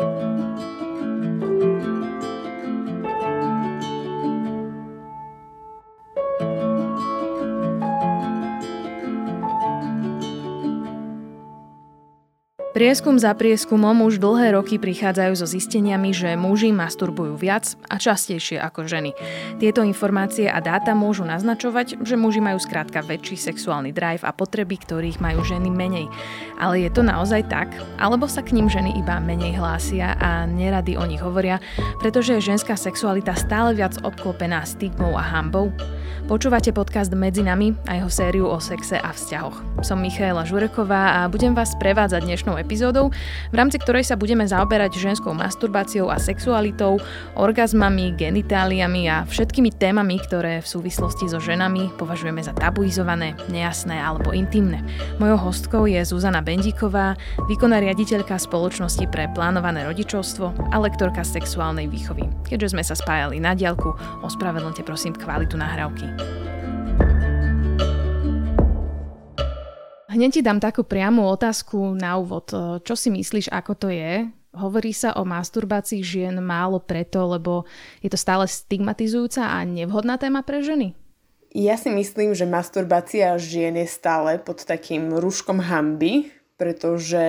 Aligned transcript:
Música 0.00 0.67
Prieskum 12.78 13.18
za 13.18 13.34
prieskumom 13.34 14.06
už 14.06 14.22
dlhé 14.22 14.54
roky 14.54 14.78
prichádzajú 14.78 15.34
so 15.34 15.50
zisteniami, 15.50 16.14
že 16.14 16.38
muži 16.38 16.70
masturbujú 16.70 17.34
viac 17.34 17.74
a 17.90 17.98
častejšie 17.98 18.54
ako 18.62 18.86
ženy. 18.86 19.18
Tieto 19.58 19.82
informácie 19.82 20.46
a 20.46 20.62
dáta 20.62 20.94
môžu 20.94 21.26
naznačovať, 21.26 21.98
že 22.06 22.14
muži 22.14 22.38
majú 22.38 22.62
skrátka 22.62 23.02
väčší 23.02 23.34
sexuálny 23.34 23.90
drive 23.90 24.22
a 24.22 24.30
potreby, 24.30 24.78
ktorých 24.78 25.18
majú 25.18 25.42
ženy 25.42 25.74
menej. 25.74 26.06
Ale 26.54 26.86
je 26.86 26.90
to 26.94 27.02
naozaj 27.02 27.50
tak? 27.50 27.66
Alebo 27.98 28.30
sa 28.30 28.46
k 28.46 28.54
ním 28.54 28.70
ženy 28.70 28.94
iba 28.94 29.18
menej 29.18 29.58
hlásia 29.58 30.14
a 30.14 30.46
nerady 30.46 30.94
o 30.94 31.02
nich 31.02 31.18
hovoria, 31.18 31.58
pretože 31.98 32.38
je 32.38 32.54
ženská 32.54 32.78
sexualita 32.78 33.34
stále 33.34 33.74
viac 33.74 33.98
obklopená 34.06 34.62
stigmou 34.62 35.18
a 35.18 35.26
hambou? 35.26 35.74
Počúvate 36.28 36.76
podcast 36.76 37.08
Medzi 37.16 37.40
nami 37.40 37.72
a 37.88 37.96
jeho 37.96 38.12
sériu 38.12 38.52
o 38.52 38.60
sexe 38.60 39.00
a 39.00 39.16
vzťahoch. 39.16 39.80
Som 39.80 40.04
Michaela 40.04 40.44
Žureková 40.44 41.24
a 41.24 41.30
budem 41.32 41.56
vás 41.56 41.72
prevádzať 41.80 42.20
dnešnou 42.20 42.60
epizódou, 42.60 42.67
v 42.68 43.54
rámci 43.56 43.80
ktorej 43.80 44.04
sa 44.04 44.20
budeme 44.20 44.44
zaoberať 44.44 45.00
ženskou 45.00 45.32
masturbáciou 45.32 46.12
a 46.12 46.20
sexualitou, 46.20 47.00
orgazmami, 47.38 48.12
genitáliami 48.18 49.08
a 49.08 49.24
všetkými 49.24 49.72
témami, 49.80 50.20
ktoré 50.20 50.60
v 50.60 50.68
súvislosti 50.68 51.30
so 51.30 51.40
ženami 51.40 51.94
považujeme 51.96 52.44
za 52.44 52.52
tabuizované, 52.52 53.38
nejasné 53.48 53.96
alebo 53.96 54.34
intimné. 54.34 54.82
Mojou 55.22 55.38
hostkou 55.48 55.86
je 55.88 56.02
Zuzana 56.04 56.44
Bendíková, 56.44 57.14
výkonná 57.46 57.78
riaditeľka 57.80 58.36
spoločnosti 58.36 59.06
pre 59.08 59.30
plánované 59.32 59.86
rodičovstvo 59.86 60.74
a 60.74 60.76
lektorka 60.82 61.22
sexuálnej 61.22 61.86
výchovy. 61.86 62.26
Keďže 62.48 62.74
sme 62.74 62.82
sa 62.82 62.98
spájali 62.98 63.38
na 63.38 63.54
diálku, 63.54 63.94
ospravedlňte 64.26 64.82
prosím 64.82 65.14
kvalitu 65.14 65.54
nahrávky. 65.54 66.47
Hneď 70.08 70.40
ti 70.40 70.42
dám 70.42 70.56
takú 70.56 70.88
priamu 70.88 71.28
otázku 71.28 71.92
na 71.92 72.16
úvod. 72.16 72.48
Čo 72.80 72.94
si 72.96 73.12
myslíš, 73.12 73.52
ako 73.52 73.72
to 73.76 73.88
je? 73.92 74.24
Hovorí 74.56 74.96
sa 74.96 75.12
o 75.20 75.28
masturbácii 75.28 76.00
žien 76.00 76.40
málo 76.40 76.80
preto, 76.80 77.28
lebo 77.28 77.68
je 78.00 78.08
to 78.08 78.16
stále 78.16 78.48
stigmatizujúca 78.48 79.44
a 79.44 79.60
nevhodná 79.68 80.16
téma 80.16 80.40
pre 80.40 80.64
ženy? 80.64 80.96
Ja 81.52 81.76
si 81.76 81.92
myslím, 81.92 82.32
že 82.32 82.48
masturbácia 82.48 83.36
žien 83.36 83.76
je 83.76 83.84
stále 83.84 84.40
pod 84.40 84.64
takým 84.64 85.12
rúškom 85.12 85.60
hamby, 85.60 86.32
pretože 86.56 87.20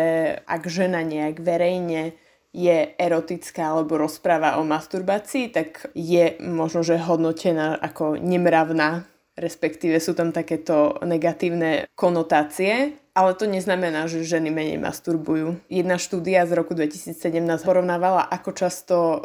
ak 0.48 0.64
žena 0.72 1.04
nejak 1.04 1.44
verejne 1.44 2.16
je 2.56 2.96
erotická 2.96 3.76
alebo 3.76 4.00
rozpráva 4.00 4.56
o 4.56 4.64
masturbácii, 4.64 5.52
tak 5.52 5.92
je 5.94 6.40
možno, 6.40 6.82
že 6.82 6.96
hodnotená 6.96 7.76
ako 7.76 8.16
nemravná 8.16 9.04
respektíve 9.40 9.96
sú 10.04 10.12
tam 10.12 10.36
takéto 10.36 11.00
negatívne 11.02 11.88
konotácie, 11.96 13.00
ale 13.16 13.32
to 13.40 13.48
neznamená, 13.48 14.06
že 14.12 14.28
ženy 14.28 14.52
menej 14.52 14.80
masturbujú. 14.80 15.60
Jedna 15.72 15.96
štúdia 15.96 16.44
z 16.44 16.52
roku 16.60 16.76
2017 16.76 17.16
porovnávala, 17.64 18.28
ako 18.28 18.50
často 18.52 18.96
uh, 19.00 19.18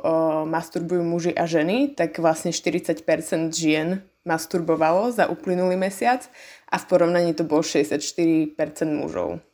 masturbujú 0.47 1.03
muži 1.03 1.35
a 1.35 1.45
ženy, 1.45 1.99
tak 1.99 2.23
vlastne 2.23 2.55
40% 2.55 3.03
žien 3.51 4.07
masturbovalo 4.25 5.13
za 5.13 5.29
uplynulý 5.29 5.77
mesiac 5.77 6.25
a 6.71 6.81
v 6.81 6.85
porovnaní 6.89 7.37
to 7.37 7.45
bolo 7.45 7.61
64% 7.61 8.57
mužov. 8.89 9.45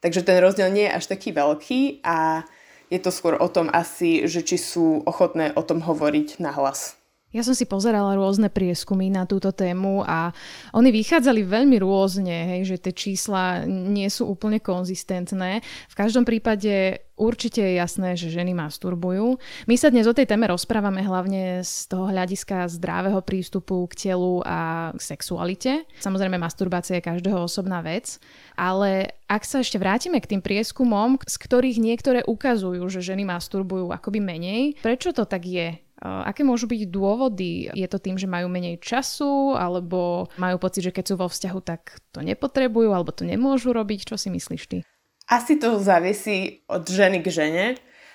Takže 0.00 0.24
ten 0.24 0.40
rozdiel 0.40 0.72
nie 0.72 0.88
je 0.88 0.96
až 0.96 1.04
taký 1.12 1.32
veľký 1.32 2.04
a 2.04 2.44
je 2.92 3.00
to 3.00 3.08
skôr 3.08 3.36
o 3.40 3.48
tom 3.48 3.72
asi, 3.72 4.28
že 4.28 4.44
či 4.44 4.60
sú 4.60 5.02
ochotné 5.08 5.52
o 5.56 5.62
tom 5.64 5.80
hovoriť 5.80 6.40
na 6.40 6.52
hlas. 6.52 7.00
Ja 7.34 7.42
som 7.42 7.50
si 7.50 7.66
pozerala 7.66 8.14
rôzne 8.14 8.46
prieskumy 8.46 9.10
na 9.10 9.26
túto 9.26 9.50
tému 9.50 10.06
a 10.06 10.30
oni 10.70 10.94
vychádzali 10.94 11.42
veľmi 11.42 11.82
rôzne, 11.82 12.30
hej, 12.54 12.62
že 12.70 12.76
tie 12.78 12.94
čísla 12.94 13.66
nie 13.66 14.06
sú 14.06 14.30
úplne 14.30 14.62
konzistentné. 14.62 15.58
V 15.90 15.94
každom 15.98 16.22
prípade 16.22 17.02
určite 17.18 17.58
je 17.58 17.74
jasné, 17.74 18.14
že 18.14 18.30
ženy 18.30 18.54
masturbujú. 18.54 19.34
My 19.66 19.74
sa 19.74 19.90
dnes 19.90 20.06
o 20.06 20.14
tej 20.14 20.30
téme 20.30 20.46
rozprávame 20.46 21.02
hlavne 21.02 21.66
z 21.66 21.90
toho 21.90 22.06
hľadiska 22.06 22.70
zdravého 22.70 23.18
prístupu 23.18 23.82
k 23.90 24.14
telu 24.14 24.38
a 24.46 24.94
k 24.94 25.02
sexualite. 25.02 25.90
Samozrejme, 25.98 26.38
masturbácia 26.38 27.02
je 27.02 27.08
každého 27.10 27.50
osobná 27.50 27.82
vec, 27.82 28.22
ale 28.54 29.10
ak 29.26 29.42
sa 29.42 29.58
ešte 29.58 29.82
vrátime 29.82 30.22
k 30.22 30.38
tým 30.38 30.42
prieskumom, 30.42 31.18
z 31.26 31.34
ktorých 31.34 31.82
niektoré 31.82 32.22
ukazujú, 32.30 32.86
že 32.86 33.02
ženy 33.02 33.26
masturbujú 33.26 33.90
akoby 33.90 34.22
menej, 34.22 34.78
prečo 34.78 35.10
to 35.10 35.26
tak 35.26 35.42
je? 35.50 35.82
Aké 36.02 36.42
môžu 36.42 36.66
byť 36.66 36.90
dôvody? 36.90 37.70
Je 37.70 37.86
to 37.86 38.02
tým, 38.02 38.18
že 38.18 38.26
majú 38.26 38.50
menej 38.50 38.82
času, 38.82 39.54
alebo 39.54 40.26
majú 40.36 40.58
pocit, 40.58 40.84
že 40.84 40.92
keď 40.92 41.04
sú 41.06 41.14
vo 41.14 41.28
vzťahu, 41.30 41.60
tak 41.62 42.02
to 42.10 42.20
nepotrebujú, 42.20 42.90
alebo 42.90 43.14
to 43.14 43.22
nemôžu 43.22 43.70
robiť? 43.70 44.10
Čo 44.10 44.18
si 44.18 44.28
myslíš 44.28 44.62
ty? 44.66 44.78
Asi 45.30 45.56
to 45.56 45.80
závisí 45.80 46.66
od 46.68 46.84
ženy 46.84 47.24
k 47.24 47.32
žene, 47.32 47.66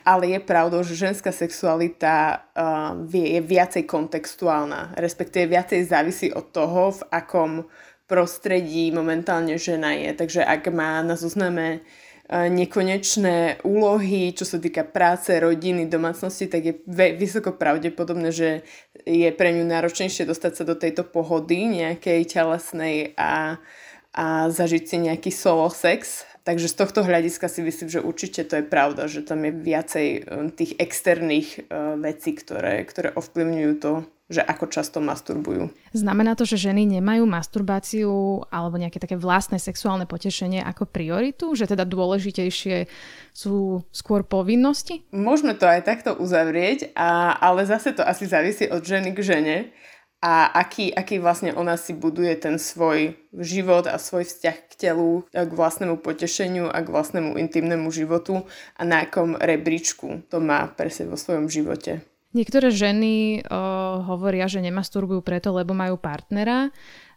ale 0.05 0.37
je 0.37 0.39
pravdou, 0.43 0.85
že 0.85 0.93
ženská 0.93 1.33
sexualita 1.33 2.45
uh, 2.53 2.93
je 3.09 3.41
viacej 3.41 3.89
kontextuálna, 3.89 4.93
respektíve 4.99 5.49
viacej 5.49 5.89
závisí 5.89 6.27
od 6.29 6.53
toho, 6.53 6.93
v 6.93 7.01
akom 7.09 7.51
prostredí 8.09 8.89
momentálne 8.89 9.53
žena 9.61 9.93
je. 9.93 10.13
Takže 10.17 10.41
ak 10.41 10.69
má 10.73 11.05
na 11.05 11.13
zozname 11.13 11.85
nekonečné 12.29 13.65
úlohy, 13.65 14.29
čo 14.37 14.45
sa 14.45 14.61
týka 14.61 14.85
práce, 14.85 15.33
rodiny, 15.33 15.89
domácnosti, 15.89 16.45
tak 16.45 16.61
je 16.61 16.73
vysoko 17.17 17.57
pravdepodobné, 17.57 18.29
že 18.29 18.49
je 19.01 19.29
pre 19.33 19.49
ňu 19.49 19.65
náročnejšie 19.65 20.29
dostať 20.29 20.51
sa 20.53 20.63
do 20.63 20.77
tejto 20.77 21.01
pohody 21.09 21.65
nejakej 21.65 22.29
telesnej 22.29 23.17
a, 23.17 23.57
a 24.13 24.25
zažiť 24.53 24.83
si 24.85 24.97
nejaký 25.09 25.31
solo 25.33 25.73
sex. 25.73 26.29
Takže 26.45 26.69
z 26.69 26.75
tohto 26.77 27.01
hľadiska 27.01 27.49
si 27.49 27.65
myslím, 27.65 27.89
že 27.89 28.05
určite 28.05 28.45
to 28.45 28.61
je 28.61 28.65
pravda, 28.65 29.09
že 29.09 29.25
tam 29.25 29.45
je 29.45 29.53
viacej 29.53 30.07
um, 30.29 30.49
tých 30.53 30.77
externých 30.77 31.65
uh, 31.65 31.97
vecí, 31.97 32.37
ktoré, 32.37 32.85
ktoré 32.85 33.13
ovplyvňujú 33.13 33.73
to, 33.81 34.05
že 34.29 34.45
ako 34.45 34.69
často 34.69 35.01
masturbujú. 35.01 35.73
Znamená 35.89 36.37
to, 36.37 36.45
že 36.45 36.69
ženy 36.69 36.85
nemajú 36.85 37.25
masturbáciu 37.25 38.45
alebo 38.53 38.77
nejaké 38.77 39.01
také 39.01 39.17
vlastné 39.17 39.57
sexuálne 39.57 40.05
potešenie 40.05 40.61
ako 40.61 40.85
prioritu? 40.85 41.57
Že 41.57 41.73
teda 41.73 41.83
dôležitejšie 41.89 42.85
sú 43.33 43.81
skôr 43.89 44.21
povinnosti? 44.21 45.01
Môžeme 45.09 45.57
to 45.57 45.65
aj 45.65 45.81
takto 45.81 46.13
uzavrieť, 46.13 46.93
a, 46.93 47.41
ale 47.41 47.65
zase 47.65 47.97
to 47.97 48.05
asi 48.05 48.29
závisí 48.29 48.69
od 48.69 48.85
ženy 48.85 49.17
k 49.17 49.19
žene 49.25 49.57
a 50.19 50.51
aký, 50.51 50.91
aký 50.91 51.17
vlastne 51.17 51.55
ona 51.55 51.79
si 51.79 51.95
buduje 51.95 52.35
ten 52.35 52.59
svoj 52.59 53.15
život 53.33 53.87
a 53.87 53.95
svoj 53.95 54.27
vzťah 54.27 54.57
k 54.67 54.73
telu, 54.75 55.23
k 55.31 55.51
vlastnému 55.51 56.03
potešeniu 56.03 56.67
a 56.67 56.83
k 56.83 56.91
vlastnému 56.91 57.39
intimnému 57.39 57.87
životu 57.87 58.43
a 58.75 58.81
na 58.83 59.07
akom 59.07 59.39
rebríčku 59.39 60.27
to 60.27 60.43
má 60.43 60.67
pre 60.75 60.91
vo 61.07 61.15
svojom 61.15 61.47
živote. 61.47 62.03
Niektoré 62.29 62.69
ženy 62.69 63.41
uh, 63.41 64.05
hovoria, 64.05 64.45
že 64.45 64.61
nemasturbujú 64.61 65.25
preto, 65.25 65.49
lebo 65.49 65.73
majú 65.73 65.97
partnera. 65.97 66.69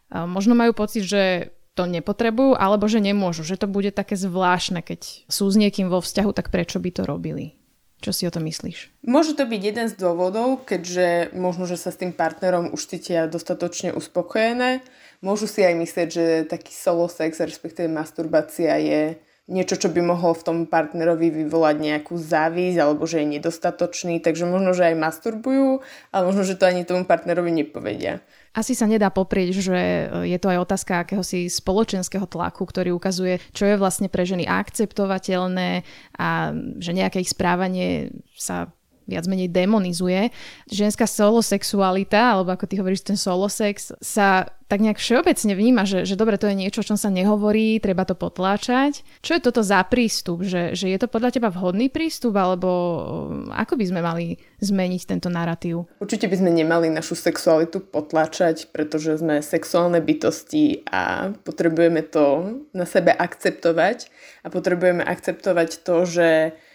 Uh, 0.09 0.25
možno 0.25 0.57
majú 0.57 0.73
pocit, 0.73 1.05
že 1.05 1.53
to 1.73 1.89
nepotrebujú, 1.89 2.53
alebo 2.53 2.85
že 2.85 3.01
nemôžu, 3.01 3.41
že 3.41 3.57
to 3.57 3.65
bude 3.65 3.89
také 3.93 4.13
zvláštne, 4.13 4.85
keď 4.85 5.25
sú 5.25 5.49
s 5.49 5.57
niekým 5.57 5.89
vo 5.89 6.01
vzťahu, 6.01 6.31
tak 6.33 6.53
prečo 6.53 6.77
by 6.77 6.89
to 6.93 7.03
robili? 7.05 7.57
Čo 8.03 8.11
si 8.11 8.23
o 8.27 8.33
to 8.33 8.43
myslíš? 8.43 8.91
Môže 9.07 9.31
to 9.33 9.47
byť 9.47 9.61
jeden 9.63 9.87
z 9.87 9.95
dôvodov, 9.95 10.67
keďže 10.67 11.31
možno, 11.33 11.63
že 11.63 11.79
sa 11.79 11.87
s 11.87 11.97
tým 11.97 12.11
partnerom 12.11 12.75
už 12.75 12.81
cítia 12.91 13.31
dostatočne 13.31 13.95
uspokojené. 13.95 14.83
Môžu 15.23 15.47
si 15.47 15.63
aj 15.63 15.71
myslieť, 15.79 16.07
že 16.11 16.25
taký 16.43 16.75
solo 16.75 17.07
sex, 17.07 17.39
respektíve 17.39 17.87
masturbácia 17.87 18.75
je 18.75 19.17
niečo, 19.43 19.75
čo 19.75 19.91
by 19.91 19.99
mohlo 19.99 20.31
v 20.31 20.45
tom 20.45 20.57
partnerovi 20.63 21.27
vyvolať 21.27 21.75
nejakú 21.75 22.15
závisť 22.15 22.79
alebo 22.79 23.03
že 23.03 23.23
je 23.23 23.39
nedostatočný, 23.39 24.23
takže 24.23 24.47
možno, 24.47 24.71
že 24.71 24.87
aj 24.87 24.95
masturbujú, 24.95 25.83
ale 26.15 26.23
možno, 26.23 26.47
že 26.47 26.55
to 26.55 26.63
ani 26.63 26.87
tomu 26.87 27.03
partnerovi 27.03 27.51
nepovedia. 27.51 28.23
Asi 28.55 28.71
sa 28.71 28.87
nedá 28.87 29.11
poprieť, 29.11 29.59
že 29.59 29.79
je 30.23 30.37
to 30.39 30.47
aj 30.47 30.63
otázka 30.63 31.03
akéhosi 31.03 31.51
spoločenského 31.51 32.23
tlaku, 32.23 32.63
ktorý 32.63 32.95
ukazuje, 32.95 33.43
čo 33.51 33.67
je 33.67 33.75
vlastne 33.75 34.07
pre 34.07 34.23
ženy 34.23 34.47
akceptovateľné 34.47 35.83
a 36.15 36.53
že 36.79 36.91
nejaké 36.95 37.19
ich 37.19 37.33
správanie 37.33 38.13
sa 38.37 38.71
viac 39.07 39.25
menej 39.27 39.51
demonizuje. 39.51 40.31
Ženská 40.67 41.07
solosexualita, 41.07 42.39
alebo 42.39 42.55
ako 42.55 42.65
ty 42.67 42.79
hovoríš, 42.79 43.03
ten 43.03 43.19
solosex, 43.19 43.95
sa 43.99 44.47
tak 44.73 44.81
nejak 44.81 44.97
všeobecne 44.97 45.53
vníma, 45.53 45.85
že, 45.85 46.01
že 46.01 46.17
dobre, 46.17 46.41
to 46.41 46.49
je 46.49 46.57
niečo, 46.57 46.81
o 46.81 46.87
čom 46.87 46.97
sa 46.97 47.13
nehovorí, 47.13 47.77
treba 47.77 48.09
to 48.09 48.17
potláčať. 48.17 49.05
Čo 49.21 49.37
je 49.37 49.45
toto 49.45 49.61
za 49.61 49.85
prístup? 49.85 50.41
Že, 50.41 50.73
že 50.73 50.89
je 50.89 50.97
to 50.97 51.05
podľa 51.05 51.29
teba 51.37 51.53
vhodný 51.53 51.93
prístup, 51.93 52.33
alebo 52.33 52.69
um, 52.73 53.53
ako 53.53 53.77
by 53.77 53.85
sme 53.85 54.01
mali 54.01 54.41
zmeniť 54.65 55.01
tento 55.05 55.29
narratív? 55.29 55.85
Určite 56.01 56.25
by 56.25 56.41
sme 56.41 56.51
nemali 56.57 56.89
našu 56.89 57.13
sexualitu 57.13 57.85
potláčať, 57.85 58.73
pretože 58.73 59.21
sme 59.21 59.45
sexuálne 59.45 60.01
bytosti 60.01 60.89
a 60.89 61.29
potrebujeme 61.45 62.01
to 62.01 62.57
na 62.73 62.89
sebe 62.89 63.13
akceptovať 63.13 64.09
a 64.41 64.49
potrebujeme 64.49 65.05
akceptovať 65.05 65.85
to, 65.85 65.95
že 66.09 66.29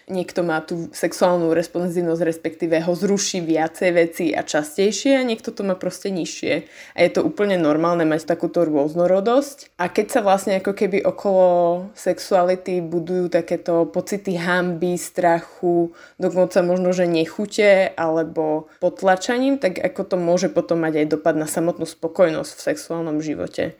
niekto 0.08 0.44
má 0.44 0.60
tú 0.64 0.88
sexuálnu 0.90 1.52
responsívnosť, 1.54 2.22
respektíve 2.24 2.80
ho 2.82 2.92
zruší 2.92 3.44
viacej 3.44 3.90
veci 3.94 4.24
a 4.32 4.42
častejšie 4.42 5.20
a 5.20 5.22
niekto 5.22 5.54
to 5.54 5.62
má 5.62 5.76
proste 5.76 6.10
nižšie. 6.10 6.66
A 6.96 6.98
je 7.04 7.10
to 7.12 7.24
úplne 7.24 7.60
normálne 7.60 8.04
mať 8.08 8.26
takúto 8.26 8.64
rôznorodosť. 8.66 9.76
A 9.78 9.92
keď 9.92 10.06
sa 10.08 10.20
vlastne 10.24 10.58
ako 10.58 10.72
keby 10.74 11.04
okolo 11.04 11.46
sexuality 11.94 12.80
budujú 12.82 13.30
takéto 13.30 13.86
pocity 13.88 14.36
hamby, 14.40 14.98
strachu, 14.98 15.92
dokonca 16.16 16.60
možno, 16.64 16.90
že 16.90 17.06
nechute 17.06 17.92
alebo 17.94 18.66
potlačaním, 18.82 19.60
tak 19.60 19.78
ako 19.78 20.02
to 20.04 20.16
môže 20.18 20.48
potom 20.50 20.82
mať 20.82 21.04
aj 21.04 21.06
dopad 21.14 21.34
na 21.36 21.46
samotnú 21.46 21.86
spokojnosť 21.86 22.50
v 22.56 22.64
sexuálnom 22.74 23.18
živote 23.20 23.78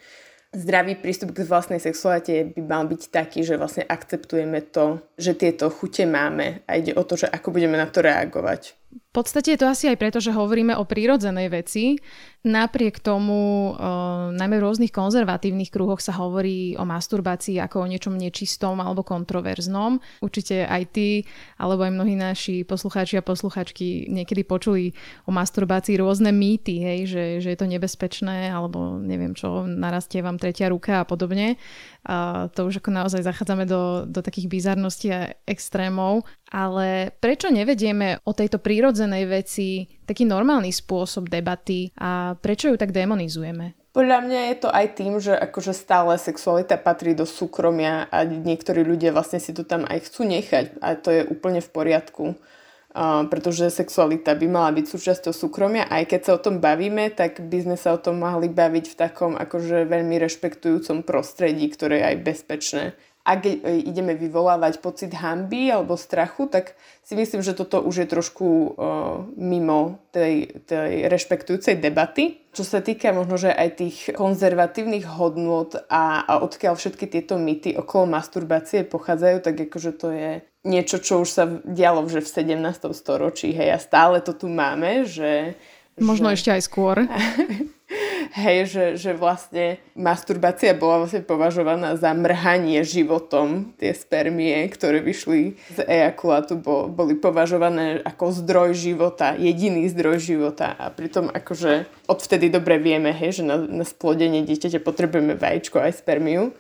zdravý 0.55 0.97
prístup 0.97 1.37
k 1.37 1.45
vlastnej 1.45 1.83
sexualite 1.83 2.57
by 2.57 2.63
mal 2.65 2.85
byť 2.89 3.03
taký, 3.13 3.45
že 3.45 3.61
vlastne 3.61 3.85
akceptujeme 3.85 4.65
to, 4.73 5.03
že 5.19 5.37
tieto 5.37 5.69
chute 5.69 6.09
máme 6.09 6.65
a 6.65 6.79
ide 6.79 6.97
o 6.97 7.05
to, 7.05 7.21
že 7.21 7.29
ako 7.29 7.53
budeme 7.53 7.77
na 7.77 7.91
to 7.91 8.01
reagovať. 8.01 8.78
Podstate 9.19 9.59
je 9.59 9.59
to 9.59 9.67
asi 9.67 9.91
aj 9.91 9.99
preto, 9.99 10.23
že 10.23 10.31
hovoríme 10.31 10.79
o 10.79 10.87
prírodzenej 10.87 11.51
veci. 11.51 11.99
Napriek 12.47 13.03
tomu, 13.03 13.75
uh, 13.75 14.31
najmä 14.31 14.63
v 14.63 14.65
rôznych 14.71 14.95
konzervatívnych 14.95 15.75
kruhoch 15.75 15.99
sa 15.99 16.15
hovorí 16.15 16.79
o 16.79 16.87
masturbácii 16.87 17.59
ako 17.59 17.83
o 17.83 17.91
niečom 17.91 18.15
nečistom 18.15 18.79
alebo 18.79 19.03
kontroverznom. 19.03 19.99
Určite 20.23 20.63
aj 20.71 20.83
ty, 20.95 21.27
alebo 21.59 21.83
aj 21.83 21.99
mnohí 21.99 22.15
naši 22.15 22.63
poslucháči 22.63 23.19
a 23.19 23.27
posluchačky 23.27 24.07
niekedy 24.07 24.47
počuli 24.47 24.95
o 25.27 25.35
masturbácii 25.35 25.99
rôzne 25.99 26.31
mýty, 26.31 26.79
hej, 26.79 27.11
že, 27.11 27.25
že 27.43 27.49
je 27.51 27.59
to 27.59 27.67
nebezpečné, 27.67 28.55
alebo 28.55 29.03
neviem 29.03 29.35
čo, 29.35 29.67
narastie 29.67 30.23
vám 30.23 30.39
tretia 30.39 30.71
ruka 30.71 31.03
a 31.03 31.09
podobne. 31.11 31.59
A 32.07 32.47
to 32.55 32.71
už 32.71 32.79
ako 32.79 32.95
naozaj 32.95 33.27
zachádzame 33.27 33.67
do, 33.67 34.07
do 34.07 34.21
takých 34.23 34.47
bizarností 34.47 35.09
a 35.11 35.35
extrémov. 35.45 36.25
Ale 36.49 37.13
prečo 37.19 37.51
nevedieme 37.51 38.23
o 38.25 38.33
tejto 38.33 38.63
prírodzenej 38.63 39.25
veci 39.29 39.91
taký 40.07 40.25
normálny 40.25 40.73
spôsob 40.73 41.29
debaty 41.29 41.93
a 41.99 42.39
prečo 42.39 42.73
ju 42.73 42.77
tak 42.81 42.95
demonizujeme? 42.95 43.79
Podľa 43.99 44.19
mňa 44.31 44.41
je 44.53 44.57
to 44.63 44.69
aj 44.71 44.87
tým, 44.95 45.19
že 45.19 45.35
akože 45.35 45.75
stále 45.75 46.15
sexualita 46.21 46.79
patrí 46.79 47.19
do 47.19 47.27
súkromia 47.27 48.07
a 48.13 48.23
niektorí 48.23 48.87
ľudia 48.87 49.11
vlastne 49.11 49.43
si 49.43 49.51
to 49.51 49.67
tam 49.67 49.89
aj 49.89 50.07
chcú 50.07 50.23
nechať 50.29 50.79
a 50.79 50.95
to 50.95 51.09
je 51.11 51.23
úplne 51.27 51.59
v 51.59 51.73
poriadku 51.73 52.25
pretože 53.29 53.69
sexualita 53.69 54.33
by 54.33 54.47
mala 54.49 54.71
byť 54.73 54.87
súčasťou 54.89 55.33
súkromia. 55.37 55.85
Aj 55.87 56.03
keď 56.09 56.21
sa 56.25 56.33
o 56.35 56.43
tom 56.43 56.59
bavíme, 56.59 57.13
tak 57.13 57.45
by 57.45 57.69
sme 57.69 57.77
sa 57.77 57.93
o 57.95 58.01
tom 58.01 58.25
mohli 58.25 58.49
baviť 58.49 58.85
v 58.91 58.99
takom 58.99 59.33
akože 59.37 59.85
veľmi 59.85 60.17
rešpektujúcom 60.17 61.05
prostredí, 61.05 61.69
ktoré 61.69 62.01
je 62.01 62.09
aj 62.11 62.17
bezpečné. 62.25 62.85
Ak 63.29 63.45
ideme 63.45 64.17
vyvolávať 64.17 64.81
pocit 64.81 65.13
hamby 65.13 65.69
alebo 65.69 66.01
strachu, 66.01 66.49
tak 66.49 66.73
si 67.05 67.13
myslím, 67.13 67.45
že 67.45 67.53
toto 67.53 67.85
už 67.85 68.05
je 68.05 68.09
trošku 68.09 68.49
uh, 68.49 68.73
mimo 69.37 70.01
tej, 70.17 70.65
tej 70.65 71.13
rešpektujúcej 71.13 71.77
debaty. 71.77 72.41
Čo 72.57 72.65
sa 72.65 72.81
týka 72.81 73.13
možno, 73.13 73.37
že 73.37 73.53
aj 73.53 73.69
tých 73.77 73.97
konzervatívnych 74.17 75.05
hodnôt 75.05 75.77
a, 75.93 76.25
a 76.25 76.33
odkiaľ 76.41 76.81
všetky 76.81 77.05
tieto 77.05 77.37
mýty 77.37 77.77
okolo 77.77 78.09
masturbácie 78.17 78.89
pochádzajú, 78.89 79.45
tak 79.45 79.61
akože 79.61 79.93
to 79.93 80.09
je 80.09 80.31
niečo, 80.65 80.97
čo 80.97 81.21
už 81.21 81.29
sa 81.29 81.45
dialo 81.69 82.09
že 82.09 82.25
v 82.25 82.29
17. 82.57 82.97
storočí, 82.97 83.53
hej, 83.53 83.77
a 83.77 83.79
stále 83.79 84.25
to 84.25 84.33
tu 84.33 84.49
máme, 84.49 85.05
že... 85.05 85.53
Možno 86.01 86.33
že... 86.33 86.41
ešte 86.41 86.51
aj 86.57 86.63
skôr. 86.65 86.97
hej, 88.45 88.69
že, 88.69 88.85
že 89.01 89.11
vlastne 89.17 89.81
masturbácia 89.97 90.77
bola 90.77 91.05
vlastne 91.05 91.25
považovaná 91.25 91.97
za 91.97 92.13
mrhanie 92.13 92.85
životom. 92.85 93.73
Tie 93.81 93.97
spermie, 93.97 94.69
ktoré 94.69 95.01
vyšli 95.01 95.57
z 95.73 95.79
ejakulátu, 95.89 96.61
bo, 96.61 96.87
boli 96.89 97.17
považované 97.17 98.05
ako 98.05 98.45
zdroj 98.45 98.77
života, 98.77 99.35
jediný 99.37 99.89
zdroj 99.89 100.21
života. 100.21 100.77
A 100.77 100.93
pritom 100.93 101.33
akože 101.33 101.89
odvtedy 102.07 102.53
dobre 102.53 102.77
vieme, 102.77 103.11
hej, 103.17 103.41
že 103.41 103.45
na, 103.45 103.57
na 103.57 103.85
splodenie 103.89 104.45
dieťaťa 104.45 104.85
potrebujeme 104.85 105.35
vajíčko 105.37 105.81
aj 105.81 106.05
spermiu. 106.05 106.53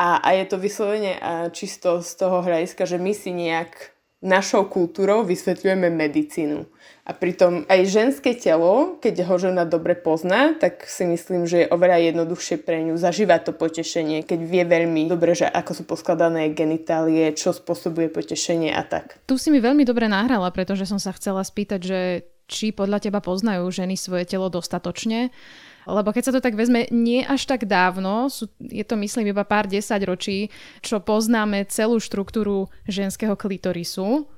A, 0.00 0.22
a 0.22 0.28
je 0.32 0.44
to 0.48 0.56
vyslovene 0.56 1.18
a 1.20 1.52
čisto 1.52 2.00
z 2.00 2.10
toho 2.16 2.40
hľadiska, 2.40 2.88
že 2.88 2.96
my 2.96 3.12
si 3.12 3.34
nejak 3.36 3.99
našou 4.20 4.68
kultúrou 4.68 5.24
vysvetľujeme 5.24 5.88
medicínu. 5.88 6.68
A 7.08 7.16
pritom 7.16 7.64
aj 7.66 7.88
ženské 7.88 8.36
telo, 8.36 9.00
keď 9.00 9.24
ho 9.26 9.34
žena 9.40 9.64
dobre 9.64 9.96
pozná, 9.96 10.54
tak 10.60 10.84
si 10.84 11.08
myslím, 11.08 11.48
že 11.48 11.64
je 11.64 11.72
oveľa 11.72 12.12
jednoduchšie 12.12 12.60
pre 12.60 12.84
ňu 12.86 13.00
zažívať 13.00 13.50
to 13.50 13.52
potešenie, 13.56 14.22
keď 14.22 14.40
vie 14.44 14.62
veľmi 14.68 15.08
dobre, 15.08 15.32
že 15.32 15.48
ako 15.48 15.72
sú 15.72 15.82
poskladané 15.88 16.52
genitálie, 16.52 17.32
čo 17.32 17.56
spôsobuje 17.56 18.12
potešenie 18.12 18.70
a 18.76 18.84
tak. 18.84 19.18
Tu 19.24 19.40
si 19.40 19.48
mi 19.48 19.58
veľmi 19.58 19.82
dobre 19.88 20.06
nahrala, 20.06 20.52
pretože 20.52 20.84
som 20.84 21.00
sa 21.00 21.16
chcela 21.16 21.40
spýtať, 21.40 21.80
že 21.80 22.00
či 22.50 22.74
podľa 22.74 23.08
teba 23.08 23.24
poznajú 23.24 23.64
ženy 23.70 23.94
svoje 23.94 24.26
telo 24.26 24.50
dostatočne 24.52 25.30
lebo 25.88 26.12
keď 26.12 26.22
sa 26.28 26.34
to 26.36 26.44
tak 26.44 26.58
vezme, 26.58 26.88
nie 26.92 27.24
až 27.24 27.48
tak 27.48 27.64
dávno, 27.64 28.28
sú, 28.28 28.50
je 28.60 28.84
to 28.84 28.98
myslím 29.00 29.32
iba 29.32 29.46
pár 29.46 29.70
desať 29.70 30.04
ročí, 30.04 30.38
čo 30.84 31.00
poznáme 31.00 31.64
celú 31.70 32.02
štruktúru 32.02 32.68
ženského 32.84 33.38
klitorisu. 33.38 34.28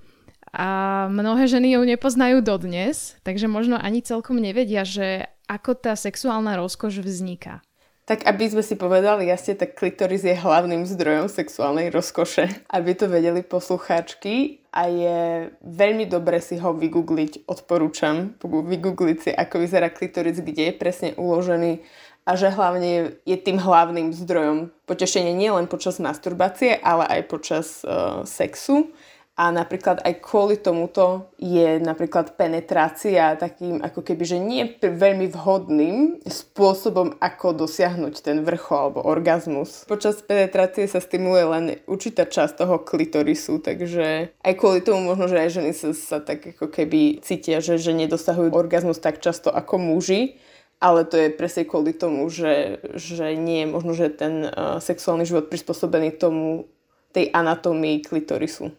A 0.52 1.08
mnohé 1.08 1.48
ženy 1.48 1.72
ju 1.74 1.80
nepoznajú 1.80 2.44
dodnes, 2.44 3.16
takže 3.24 3.48
možno 3.48 3.80
ani 3.80 4.04
celkom 4.04 4.36
nevedia, 4.36 4.84
že 4.84 5.32
ako 5.48 5.80
tá 5.80 5.96
sexuálna 5.96 6.60
rozkoš 6.60 7.00
vzniká. 7.00 7.64
Tak 8.02 8.26
aby 8.26 8.50
sme 8.50 8.66
si 8.66 8.74
povedali 8.74 9.30
jasne, 9.30 9.54
tak 9.54 9.78
klitoris 9.78 10.26
je 10.26 10.34
hlavným 10.34 10.82
zdrojom 10.90 11.30
sexuálnej 11.30 11.94
rozkoše. 11.94 12.50
Aby 12.66 12.98
to 12.98 13.06
vedeli 13.06 13.46
poslucháčky 13.46 14.58
a 14.74 14.90
je 14.90 15.20
veľmi 15.62 16.10
dobre 16.10 16.42
si 16.42 16.58
ho 16.58 16.74
vygoogliť, 16.74 17.46
odporúčam 17.46 18.34
vygoogliť 18.42 19.18
si, 19.22 19.30
ako 19.30 19.54
vyzerá 19.62 19.92
klitoris, 19.94 20.42
kde 20.42 20.72
je 20.72 20.74
presne 20.74 21.10
uložený 21.14 21.84
a 22.26 22.38
že 22.38 22.54
hlavne 22.54 23.18
je 23.22 23.36
tým 23.38 23.58
hlavným 23.58 24.14
zdrojom 24.14 24.70
potešenia 24.86 25.34
nielen 25.34 25.66
počas 25.66 25.98
masturbácie, 25.98 26.78
ale 26.78 27.06
aj 27.06 27.20
počas 27.30 27.82
uh, 27.82 28.22
sexu 28.26 28.94
a 29.42 29.50
napríklad 29.50 30.06
aj 30.06 30.22
kvôli 30.22 30.54
tomuto 30.54 31.34
je 31.34 31.82
napríklad 31.82 32.38
penetrácia 32.38 33.34
takým 33.34 33.82
ako 33.82 34.06
keby, 34.06 34.22
že 34.22 34.38
nie 34.38 34.78
veľmi 34.78 35.26
vhodným 35.34 36.22
spôsobom, 36.22 37.18
ako 37.18 37.66
dosiahnuť 37.66 38.22
ten 38.22 38.46
vrchol 38.46 38.78
alebo 38.78 39.02
orgazmus. 39.02 39.82
Počas 39.90 40.22
penetrácie 40.22 40.86
sa 40.86 41.02
stimuluje 41.02 41.42
len 41.42 41.64
určitá 41.90 42.22
časť 42.22 42.62
toho 42.62 42.86
klitorisu, 42.86 43.58
takže 43.58 44.30
aj 44.30 44.54
kvôli 44.54 44.78
tomu 44.78 45.10
možno, 45.10 45.26
že 45.26 45.42
aj 45.42 45.50
ženy 45.58 45.72
sa, 45.74 45.90
sa 45.90 46.18
tak 46.22 46.54
ako 46.54 46.70
keby 46.70 47.18
cítia, 47.26 47.58
že, 47.58 47.82
že 47.82 47.90
nedosahujú 47.98 48.54
orgazmus 48.54 49.02
tak 49.02 49.18
často 49.18 49.50
ako 49.50 49.74
muži, 49.82 50.38
ale 50.78 51.02
to 51.02 51.18
je 51.18 51.34
presne 51.34 51.66
kvôli 51.66 51.90
tomu, 51.90 52.30
že, 52.30 52.78
že 52.94 53.34
nie 53.34 53.66
je 53.66 53.72
možno, 53.74 53.90
že 53.98 54.06
ten 54.14 54.46
uh, 54.46 54.78
sexuálny 54.78 55.26
život 55.26 55.50
prispôsobený 55.50 56.14
tomu 56.14 56.70
tej 57.10 57.28
anatómii 57.34 58.06
klitorisu 58.06 58.72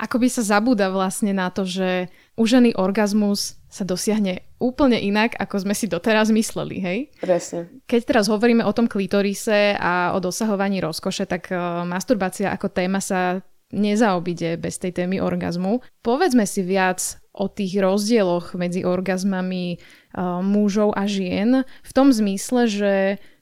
ako 0.00 0.16
by 0.24 0.28
sa 0.32 0.42
zabúda 0.42 0.88
vlastne 0.88 1.36
na 1.36 1.52
to, 1.52 1.68
že 1.68 2.08
u 2.40 2.48
ženy 2.48 2.72
orgazmus 2.72 3.60
sa 3.68 3.84
dosiahne 3.84 4.42
úplne 4.56 4.96
inak, 4.96 5.36
ako 5.36 5.68
sme 5.68 5.74
si 5.76 5.86
doteraz 5.86 6.32
mysleli, 6.32 6.80
hej? 6.80 6.98
Presne. 7.20 7.68
Keď 7.84 8.00
teraz 8.08 8.26
hovoríme 8.32 8.64
o 8.64 8.72
tom 8.72 8.88
klitorise 8.88 9.76
a 9.76 10.16
o 10.16 10.18
dosahovaní 10.18 10.80
rozkoše, 10.80 11.28
tak 11.28 11.52
uh, 11.52 11.84
masturbácia 11.84 12.48
ako 12.50 12.72
téma 12.72 12.98
sa 13.04 13.44
nezaobíde 13.70 14.58
bez 14.58 14.82
tej 14.82 14.90
témy 15.04 15.22
orgazmu. 15.22 15.78
Povedzme 16.02 16.42
si 16.48 16.66
viac 16.66 17.22
o 17.30 17.46
tých 17.46 17.78
rozdieloch 17.78 18.58
medzi 18.58 18.82
orgazmami 18.82 19.78
uh, 19.78 20.42
mužov 20.42 20.90
a 20.98 21.06
žien 21.06 21.62
v 21.62 21.90
tom 21.94 22.10
zmysle, 22.10 22.66
že 22.66 22.92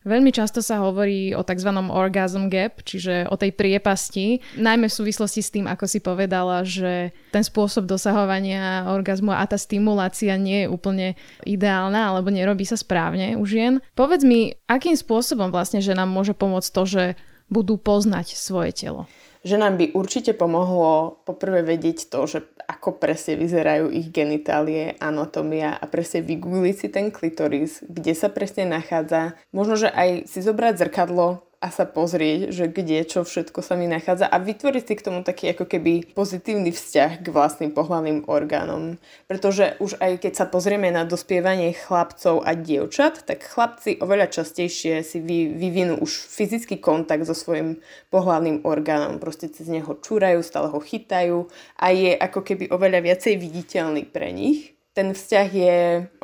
Veľmi 0.09 0.33
často 0.33 0.65
sa 0.65 0.81
hovorí 0.81 1.37
o 1.37 1.45
tzv. 1.45 1.69
orgasm 1.93 2.49
gap, 2.49 2.81
čiže 2.81 3.29
o 3.29 3.37
tej 3.37 3.53
priepasti, 3.53 4.41
najmä 4.57 4.89
v 4.89 4.97
súvislosti 4.97 5.45
s 5.45 5.53
tým, 5.53 5.69
ako 5.69 5.85
si 5.85 6.01
povedala, 6.01 6.65
že 6.65 7.13
ten 7.29 7.45
spôsob 7.45 7.85
dosahovania 7.85 8.89
orgazmu 8.89 9.37
a 9.37 9.45
tá 9.45 9.61
stimulácia 9.61 10.41
nie 10.41 10.65
je 10.65 10.73
úplne 10.73 11.13
ideálna 11.45 12.09
alebo 12.09 12.33
nerobí 12.33 12.65
sa 12.65 12.81
správne 12.81 13.37
u 13.37 13.45
žien. 13.45 13.85
Povedz 13.93 14.25
mi, 14.25 14.57
akým 14.65 14.97
spôsobom 14.97 15.53
vlastne 15.53 15.85
že 15.85 15.93
nám 15.93 16.09
môže 16.09 16.33
pomôcť 16.33 16.71
to, 16.73 16.83
že 16.89 17.05
budú 17.53 17.77
poznať 17.77 18.33
svoje 18.33 18.73
telo? 18.73 19.05
Že 19.49 19.57
nám 19.57 19.81
by 19.81 19.97
určite 19.97 20.37
pomohlo 20.37 21.25
poprvé 21.25 21.65
vedieť 21.65 22.13
to, 22.13 22.29
že 22.29 22.39
ako 22.69 23.01
presne 23.01 23.41
vyzerajú 23.41 23.89
ich 23.89 24.13
genitálie, 24.13 24.93
anatómia 25.01 25.73
a 25.73 25.89
presne 25.89 26.21
vygoogliť 26.21 26.77
si 26.77 26.89
ten 26.93 27.09
klitoris, 27.09 27.81
kde 27.89 28.13
sa 28.13 28.29
presne 28.29 28.69
nachádza. 28.69 29.41
Možno, 29.57 29.81
že 29.81 29.89
aj 29.89 30.29
si 30.29 30.45
zobrať 30.45 30.85
zrkadlo 30.85 31.48
a 31.59 31.75
sa 31.75 31.91
pozrieť, 31.91 32.55
že 32.55 32.71
kde, 32.71 33.03
čo 33.03 33.27
všetko 33.27 33.67
sa 33.67 33.75
mi 33.75 33.91
nachádza 33.91 34.31
a 34.31 34.39
vytvoriť 34.39 34.85
si 34.87 34.95
k 34.95 35.05
tomu 35.11 35.27
taký 35.27 35.51
ako 35.51 35.67
keby 35.67 36.15
pozitívny 36.15 36.71
vzťah 36.71 37.19
k 37.19 37.27
vlastným 37.35 37.75
pohľavným 37.75 38.31
orgánom. 38.31 38.95
Pretože 39.27 39.75
už 39.83 39.99
aj 39.99 40.23
keď 40.23 40.33
sa 40.39 40.47
pozrieme 40.47 40.95
na 40.95 41.03
dospievanie 41.03 41.75
chlapcov 41.75 42.47
a 42.47 42.55
dievčat, 42.55 43.27
tak 43.27 43.43
chlapci 43.43 43.99
oveľa 43.99 44.31
častejšie 44.31 45.03
si 45.03 45.19
vy, 45.19 45.51
vyvinú 45.59 45.99
už 45.99 46.31
fyzický 46.31 46.79
kontakt 46.79 47.27
so 47.27 47.35
svojím 47.35 47.83
pohľavným 48.15 48.63
orgánom. 48.63 49.19
Proste 49.19 49.51
cez 49.51 49.67
neho 49.67 49.99
čúrajú, 49.99 50.47
stále 50.47 50.71
ho 50.71 50.79
chytajú 50.79 51.51
a 51.75 51.91
je 51.91 52.15
ako 52.15 52.47
keby 52.47 52.71
oveľa 52.71 53.03
viacej 53.03 53.35
viditeľný 53.35 54.07
pre 54.07 54.31
nich 54.31 54.78
ten 54.99 55.15
vzťah 55.15 55.49
je 55.55 55.77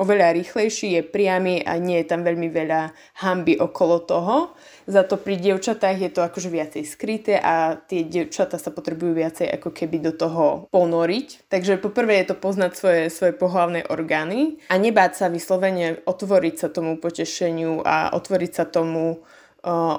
oveľa 0.02 0.34
rýchlejší, 0.34 0.98
je 0.98 1.02
priamy 1.06 1.62
a 1.62 1.78
nie 1.78 2.02
je 2.02 2.10
tam 2.10 2.26
veľmi 2.26 2.50
veľa 2.50 2.90
hamby 3.22 3.54
okolo 3.62 4.02
toho. 4.02 4.50
Za 4.90 5.06
to 5.06 5.14
pri 5.14 5.38
dievčatách 5.38 5.94
je 5.94 6.10
to 6.10 6.26
akože 6.26 6.50
viacej 6.50 6.82
skryté 6.82 7.38
a 7.38 7.78
tie 7.78 8.02
dievčatá 8.02 8.58
sa 8.58 8.74
potrebujú 8.74 9.14
viacej 9.14 9.46
ako 9.46 9.70
keby 9.70 10.02
do 10.02 10.12
toho 10.18 10.66
ponoriť. 10.74 11.46
Takže 11.46 11.78
poprvé 11.78 12.26
je 12.26 12.34
to 12.34 12.36
poznať 12.42 12.72
svoje, 12.74 13.02
svoje 13.14 13.30
pohlavné 13.38 13.86
orgány 13.86 14.58
a 14.66 14.74
nebáť 14.74 15.22
sa 15.22 15.26
vyslovene 15.30 16.02
otvoriť 16.02 16.54
sa 16.58 16.66
tomu 16.66 16.98
potešeniu 16.98 17.78
a 17.86 18.10
otvoriť 18.10 18.52
sa 18.58 18.66
tomu 18.66 19.22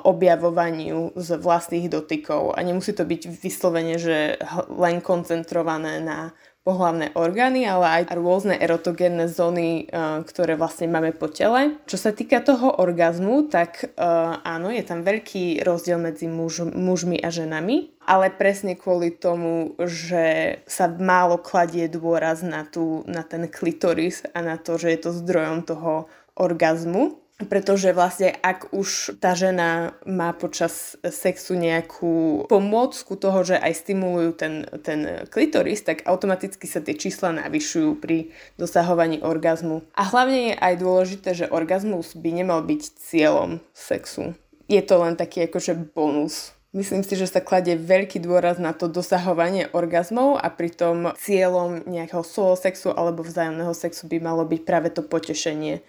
objavovaniu 0.05 1.17
z 1.17 1.29
vlastných 1.41 1.89
dotykov 1.89 2.53
a 2.53 2.59
nemusí 2.61 2.93
to 2.93 3.01
byť 3.01 3.21
vyslovene, 3.41 3.97
že 3.97 4.37
len 4.69 5.01
koncentrované 5.01 5.97
na 6.05 6.37
pohlavné 6.65 7.13
orgány, 7.13 7.69
ale 7.69 8.01
aj 8.01 8.17
rôzne 8.17 8.57
erotogénne 8.57 9.29
zóny, 9.29 9.85
uh, 9.85 10.25
ktoré 10.25 10.57
vlastne 10.57 10.89
máme 10.89 11.13
po 11.13 11.29
tele. 11.29 11.77
Čo 11.85 12.01
sa 12.01 12.11
týka 12.11 12.41
toho 12.41 12.81
orgazmu, 12.81 13.45
tak 13.53 13.93
uh, 13.95 14.41
áno, 14.41 14.73
je 14.73 14.81
tam 14.81 15.05
veľký 15.05 15.61
rozdiel 15.61 16.01
medzi 16.01 16.25
muž, 16.25 16.65
mužmi 16.65 17.21
a 17.21 17.29
ženami, 17.29 17.93
ale 18.01 18.33
presne 18.33 18.73
kvôli 18.73 19.13
tomu, 19.13 19.77
že 19.77 20.57
sa 20.65 20.89
málo 20.89 21.37
kladie 21.37 21.85
dôraz 21.85 22.41
na, 22.41 22.65
tú, 22.65 23.05
na 23.05 23.21
ten 23.21 23.45
klitoris 23.45 24.25
a 24.33 24.41
na 24.41 24.57
to, 24.57 24.81
že 24.81 24.89
je 24.97 24.99
to 25.05 25.09
zdrojom 25.13 25.61
toho 25.69 26.09
orgazmu 26.33 27.24
pretože 27.35 27.91
vlastne 27.91 28.31
ak 28.31 28.71
už 28.71 29.19
tá 29.19 29.35
žena 29.35 29.99
má 30.07 30.31
počas 30.31 30.95
sexu 31.03 31.59
nejakú 31.59 32.47
pomôcku 32.47 33.19
toho, 33.19 33.43
že 33.43 33.59
aj 33.59 33.73
stimulujú 33.75 34.31
ten, 34.39 34.53
ten 34.79 35.27
klitoris, 35.27 35.83
tak 35.83 36.07
automaticky 36.07 36.63
sa 36.63 36.79
tie 36.79 36.95
čísla 36.95 37.35
navyšujú 37.35 37.99
pri 37.99 38.31
dosahovaní 38.55 39.19
orgazmu. 39.19 39.83
A 39.99 40.07
hlavne 40.07 40.51
je 40.51 40.55
aj 40.55 40.73
dôležité, 40.79 41.29
že 41.35 41.51
orgazmus 41.51 42.15
by 42.15 42.29
nemal 42.31 42.63
byť 42.63 42.81
cieľom 43.03 43.59
sexu. 43.75 44.31
Je 44.71 44.79
to 44.79 45.03
len 45.03 45.19
taký 45.19 45.45
akože 45.45 45.75
bonus 45.91 46.55
Myslím 46.75 47.07
si, 47.07 47.15
že 47.15 47.31
sa 47.31 47.39
kladie 47.39 47.79
veľký 47.79 48.19
dôraz 48.19 48.59
na 48.59 48.75
to 48.75 48.91
dosahovanie 48.91 49.71
orgazmov 49.71 50.35
a 50.35 50.51
pritom 50.51 51.15
cieľom 51.15 51.87
nejakého 51.87 52.19
solo 52.19 52.59
sexu 52.59 52.91
alebo 52.91 53.23
vzájomného 53.23 53.71
sexu 53.71 54.11
by 54.11 54.19
malo 54.19 54.43
byť 54.43 54.61
práve 54.67 54.91
to 54.91 54.99
potešenie 54.99 55.79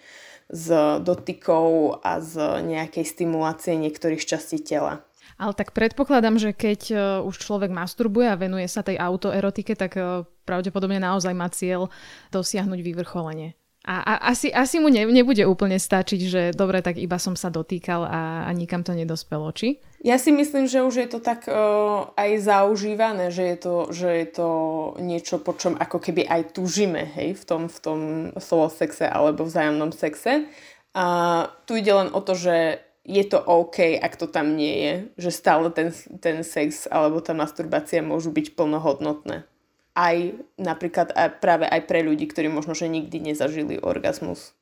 z 0.47 0.99
dotykov 1.03 1.99
a 2.03 2.23
z 2.23 2.63
nejakej 2.63 3.03
stimulácie 3.03 3.75
niektorých 3.75 4.23
častí 4.23 4.63
tela. 4.63 5.03
Ale 5.37 5.53
tak 5.53 5.75
predpokladám, 5.75 6.41
že 6.41 6.55
keď 6.55 6.81
e, 6.89 6.95
už 7.21 7.35
človek 7.37 7.69
masturbuje 7.69 8.25
a 8.25 8.39
venuje 8.39 8.65
sa 8.65 8.81
tej 8.81 8.97
autoerotike, 8.97 9.77
tak 9.77 9.93
e, 9.99 10.25
pravdepodobne 10.49 10.97
naozaj 10.97 11.33
má 11.37 11.45
cieľ 11.53 11.93
dosiahnuť 12.33 12.79
vyvrcholenie. 12.81 13.53
A, 13.87 14.03
a 14.03 14.13
asi, 14.35 14.51
asi 14.51 14.83
mu 14.83 14.91
ne, 14.91 15.07
nebude 15.07 15.47
úplne 15.47 15.79
stačiť, 15.79 16.21
že 16.27 16.41
dobre, 16.51 16.83
tak 16.83 16.99
iba 16.99 17.15
som 17.15 17.39
sa 17.39 17.47
dotýkal 17.47 18.03
a, 18.03 18.43
a 18.43 18.51
nikam 18.51 18.83
to 18.83 18.91
nedospelo, 18.91 19.47
či? 19.55 19.79
Ja 20.03 20.19
si 20.19 20.35
myslím, 20.35 20.67
že 20.67 20.83
už 20.83 20.95
je 20.99 21.07
to 21.07 21.23
tak 21.23 21.47
uh, 21.47 22.11
aj 22.19 22.43
zaužívané, 22.43 23.31
že 23.31 23.47
je, 23.47 23.57
to, 23.63 23.75
že 23.95 24.09
je 24.11 24.27
to 24.27 24.49
niečo, 24.99 25.39
po 25.39 25.55
čom 25.55 25.79
ako 25.79 26.03
keby 26.03 26.27
aj 26.27 26.51
tužíme, 26.51 27.15
hej, 27.15 27.39
v 27.39 27.43
tom, 27.47 27.61
v 27.71 27.77
tom 27.79 27.99
solo 28.43 28.67
sexe 28.67 29.07
alebo 29.07 29.47
vzájomnom 29.47 29.95
sexe. 29.95 30.51
A 30.91 31.05
tu 31.63 31.79
ide 31.79 31.95
len 31.95 32.11
o 32.11 32.19
to, 32.19 32.35
že 32.35 32.83
je 33.07 33.23
to 33.23 33.39
OK, 33.39 34.03
ak 34.03 34.19
to 34.19 34.27
tam 34.27 34.59
nie 34.59 34.75
je, 34.83 34.93
že 35.15 35.39
stále 35.39 35.71
ten, 35.71 35.95
ten 36.19 36.43
sex 36.43 36.91
alebo 36.91 37.23
tá 37.23 37.31
masturbácia 37.31 38.03
môžu 38.03 38.35
byť 38.35 38.51
plnohodnotné 38.51 39.47
aj 39.97 40.37
napríklad 40.61 41.09
aj 41.17 41.41
práve 41.41 41.65
aj 41.65 41.89
pre 41.89 42.05
ľudí, 42.05 42.29
ktorí 42.29 42.53
možno, 42.53 42.77
že 42.77 42.85
nikdy 42.85 43.17
nezažili 43.17 43.81
orgazmus. 43.81 44.53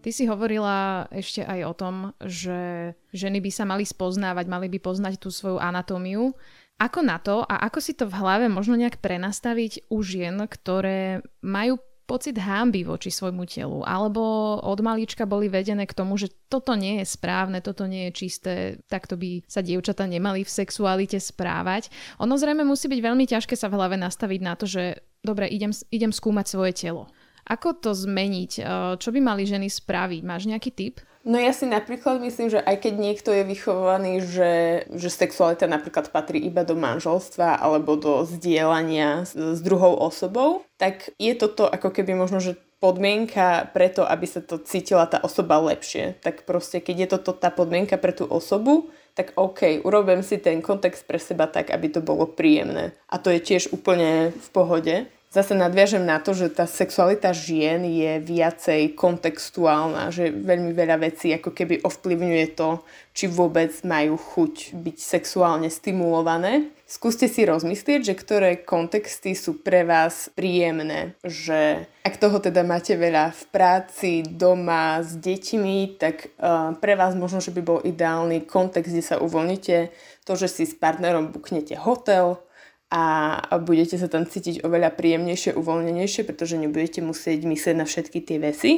Ty 0.00 0.10
si 0.16 0.24
hovorila 0.28 1.08
ešte 1.12 1.44
aj 1.44 1.60
o 1.64 1.74
tom, 1.76 1.94
že 2.24 2.92
ženy 3.12 3.40
by 3.40 3.50
sa 3.52 3.64
mali 3.68 3.84
spoznávať, 3.84 4.48
mali 4.48 4.68
by 4.72 4.80
poznať 4.80 5.20
tú 5.20 5.28
svoju 5.32 5.60
anatómiu. 5.60 6.32
Ako 6.80 7.04
na 7.04 7.20
to 7.20 7.44
a 7.44 7.68
ako 7.68 7.78
si 7.84 7.92
to 7.92 8.08
v 8.08 8.16
hlave 8.16 8.48
možno 8.48 8.80
nejak 8.80 9.04
prenastaviť 9.04 9.92
u 9.92 10.00
žien, 10.00 10.40
ktoré 10.48 11.20
majú 11.44 11.76
pocit 12.10 12.34
hámby 12.34 12.82
voči 12.82 13.14
svojmu 13.14 13.46
telu, 13.46 13.86
alebo 13.86 14.58
od 14.58 14.82
malička 14.82 15.30
boli 15.30 15.46
vedené 15.46 15.86
k 15.86 15.94
tomu, 15.94 16.18
že 16.18 16.34
toto 16.50 16.74
nie 16.74 16.98
je 16.98 17.06
správne, 17.06 17.62
toto 17.62 17.86
nie 17.86 18.10
je 18.10 18.16
čisté, 18.18 18.82
takto 18.90 19.14
by 19.14 19.46
sa 19.46 19.62
dievčata 19.62 20.10
nemali 20.10 20.42
v 20.42 20.50
sexualite 20.50 21.22
správať. 21.22 21.86
Ono 22.18 22.34
zrejme 22.34 22.66
musí 22.66 22.90
byť 22.90 22.98
veľmi 22.98 23.30
ťažké 23.30 23.54
sa 23.54 23.70
v 23.70 23.78
hlave 23.78 23.94
nastaviť 23.94 24.40
na 24.42 24.58
to, 24.58 24.66
že 24.66 25.06
dobre, 25.22 25.46
idem, 25.46 25.70
idem 25.94 26.10
skúmať 26.10 26.46
svoje 26.50 26.74
telo. 26.74 27.06
Ako 27.46 27.78
to 27.78 27.94
zmeniť? 27.94 28.66
Čo 28.98 29.08
by 29.14 29.20
mali 29.22 29.46
ženy 29.46 29.70
spraviť? 29.70 30.26
Máš 30.26 30.50
nejaký 30.50 30.70
tip? 30.74 30.98
No 31.20 31.36
ja 31.36 31.52
si 31.52 31.68
napríklad 31.68 32.16
myslím, 32.24 32.48
že 32.48 32.64
aj 32.64 32.80
keď 32.80 32.94
niekto 32.96 33.28
je 33.28 33.44
vychovaný, 33.44 34.24
že, 34.24 34.52
že 34.88 35.12
sexualita 35.12 35.68
napríklad 35.68 36.08
patrí 36.08 36.40
iba 36.40 36.64
do 36.64 36.72
manželstva 36.72 37.60
alebo 37.60 38.00
do 38.00 38.24
zdieľania 38.24 39.28
s, 39.28 39.36
s 39.36 39.60
druhou 39.60 40.00
osobou, 40.00 40.64
tak 40.80 41.12
je 41.20 41.36
toto 41.36 41.68
ako 41.68 41.92
keby 41.92 42.16
možno, 42.16 42.40
že 42.40 42.56
podmienka 42.80 43.68
preto, 43.76 44.08
aby 44.08 44.24
sa 44.24 44.40
to 44.40 44.56
cítila 44.64 45.04
tá 45.04 45.20
osoba 45.20 45.60
lepšie. 45.60 46.16
Tak 46.24 46.48
proste, 46.48 46.80
keď 46.80 46.96
je 46.96 47.08
toto 47.12 47.36
tá 47.36 47.52
podmienka 47.52 48.00
pre 48.00 48.16
tú 48.16 48.24
osobu, 48.24 48.88
tak 49.12 49.36
OK, 49.36 49.84
urobím 49.84 50.24
si 50.24 50.40
ten 50.40 50.64
kontext 50.64 51.04
pre 51.04 51.20
seba 51.20 51.44
tak, 51.44 51.68
aby 51.68 51.92
to 51.92 52.00
bolo 52.00 52.24
príjemné. 52.24 52.96
A 53.12 53.20
to 53.20 53.28
je 53.28 53.44
tiež 53.44 53.76
úplne 53.76 54.32
v 54.32 54.48
pohode. 54.56 54.94
Zase 55.30 55.54
nadviažem 55.54 56.02
na 56.02 56.18
to, 56.18 56.34
že 56.34 56.50
tá 56.50 56.66
sexualita 56.66 57.30
žien 57.30 57.86
je 57.86 58.18
viacej 58.18 58.98
kontextuálna, 58.98 60.10
že 60.10 60.34
veľmi 60.34 60.74
veľa 60.74 61.06
vecí 61.06 61.30
ako 61.30 61.54
keby 61.54 61.86
ovplyvňuje 61.86 62.46
to, 62.58 62.82
či 63.14 63.30
vôbec 63.30 63.70
majú 63.86 64.18
chuť 64.18 64.74
byť 64.74 64.96
sexuálne 64.98 65.70
stimulované. 65.70 66.74
Skúste 66.82 67.30
si 67.30 67.46
rozmyslieť, 67.46 68.10
že 68.10 68.18
ktoré 68.18 68.58
kontexty 68.58 69.38
sú 69.38 69.62
pre 69.62 69.86
vás 69.86 70.34
príjemné, 70.34 71.14
že 71.22 71.86
ak 72.02 72.18
toho 72.18 72.42
teda 72.42 72.66
máte 72.66 72.98
veľa 72.98 73.30
v 73.30 73.42
práci, 73.54 74.26
doma, 74.26 74.98
s 74.98 75.14
deťmi, 75.14 75.94
tak 75.94 76.34
uh, 76.42 76.74
pre 76.82 76.98
vás 76.98 77.14
možno, 77.14 77.38
že 77.38 77.54
by 77.54 77.62
bol 77.62 77.78
ideálny 77.86 78.50
kontext, 78.50 78.90
kde 78.90 79.06
sa 79.06 79.22
uvoľnite, 79.22 79.94
to, 80.26 80.32
že 80.34 80.50
si 80.50 80.66
s 80.66 80.74
partnerom 80.74 81.30
buknete 81.30 81.78
hotel, 81.78 82.42
a 82.90 83.54
budete 83.62 83.94
sa 83.94 84.10
tam 84.10 84.26
cítiť 84.26 84.66
oveľa 84.66 84.90
príjemnejšie, 84.98 85.54
uvoľnenejšie, 85.54 86.26
pretože 86.26 86.58
nebudete 86.58 86.98
musieť 86.98 87.46
myslieť 87.46 87.76
na 87.78 87.86
všetky 87.86 88.18
tie 88.18 88.42
veci. 88.42 88.70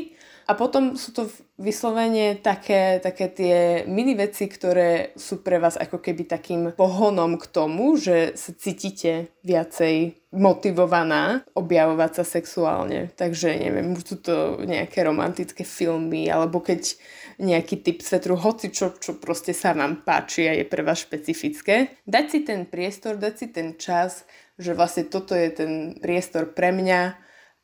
A 0.47 0.53
potom 0.59 0.99
sú 0.99 1.15
to 1.15 1.31
vyslovene 1.63 2.35
také, 2.43 2.99
také 2.99 3.31
tie 3.31 3.57
mini 3.87 4.19
veci, 4.19 4.51
ktoré 4.51 5.15
sú 5.15 5.47
pre 5.47 5.63
vás 5.63 5.79
ako 5.79 6.03
keby 6.03 6.27
takým 6.27 6.63
pohonom 6.75 7.39
k 7.39 7.47
tomu, 7.47 7.95
že 7.95 8.35
sa 8.35 8.51
cítite 8.51 9.31
viacej 9.47 10.19
motivovaná 10.33 11.45
objavovať 11.55 12.11
sa 12.19 12.25
sexuálne. 12.25 13.13
Takže 13.15 13.53
neviem, 13.55 13.95
sú 14.01 14.19
to 14.19 14.59
nejaké 14.65 15.05
romantické 15.05 15.63
filmy, 15.63 16.27
alebo 16.33 16.59
keď 16.59 16.97
nejaký 17.39 17.85
typ 17.85 17.99
svetru, 18.01 18.35
hoci 18.35 18.73
čo, 18.73 18.97
čo 18.97 19.21
proste 19.21 19.53
sa 19.53 19.77
vám 19.77 20.03
páči 20.03 20.49
a 20.49 20.57
je 20.57 20.65
pre 20.67 20.83
vás 20.83 21.05
špecifické. 21.05 22.01
Dať 22.09 22.27
si 22.33 22.39
ten 22.43 22.65
priestor, 22.67 23.21
dať 23.21 23.35
si 23.37 23.47
ten 23.53 23.77
čas, 23.77 24.25
že 24.57 24.73
vlastne 24.73 25.07
toto 25.09 25.37
je 25.37 25.49
ten 25.53 25.73
priestor 26.01 26.53
pre 26.53 26.73
mňa, 26.73 27.17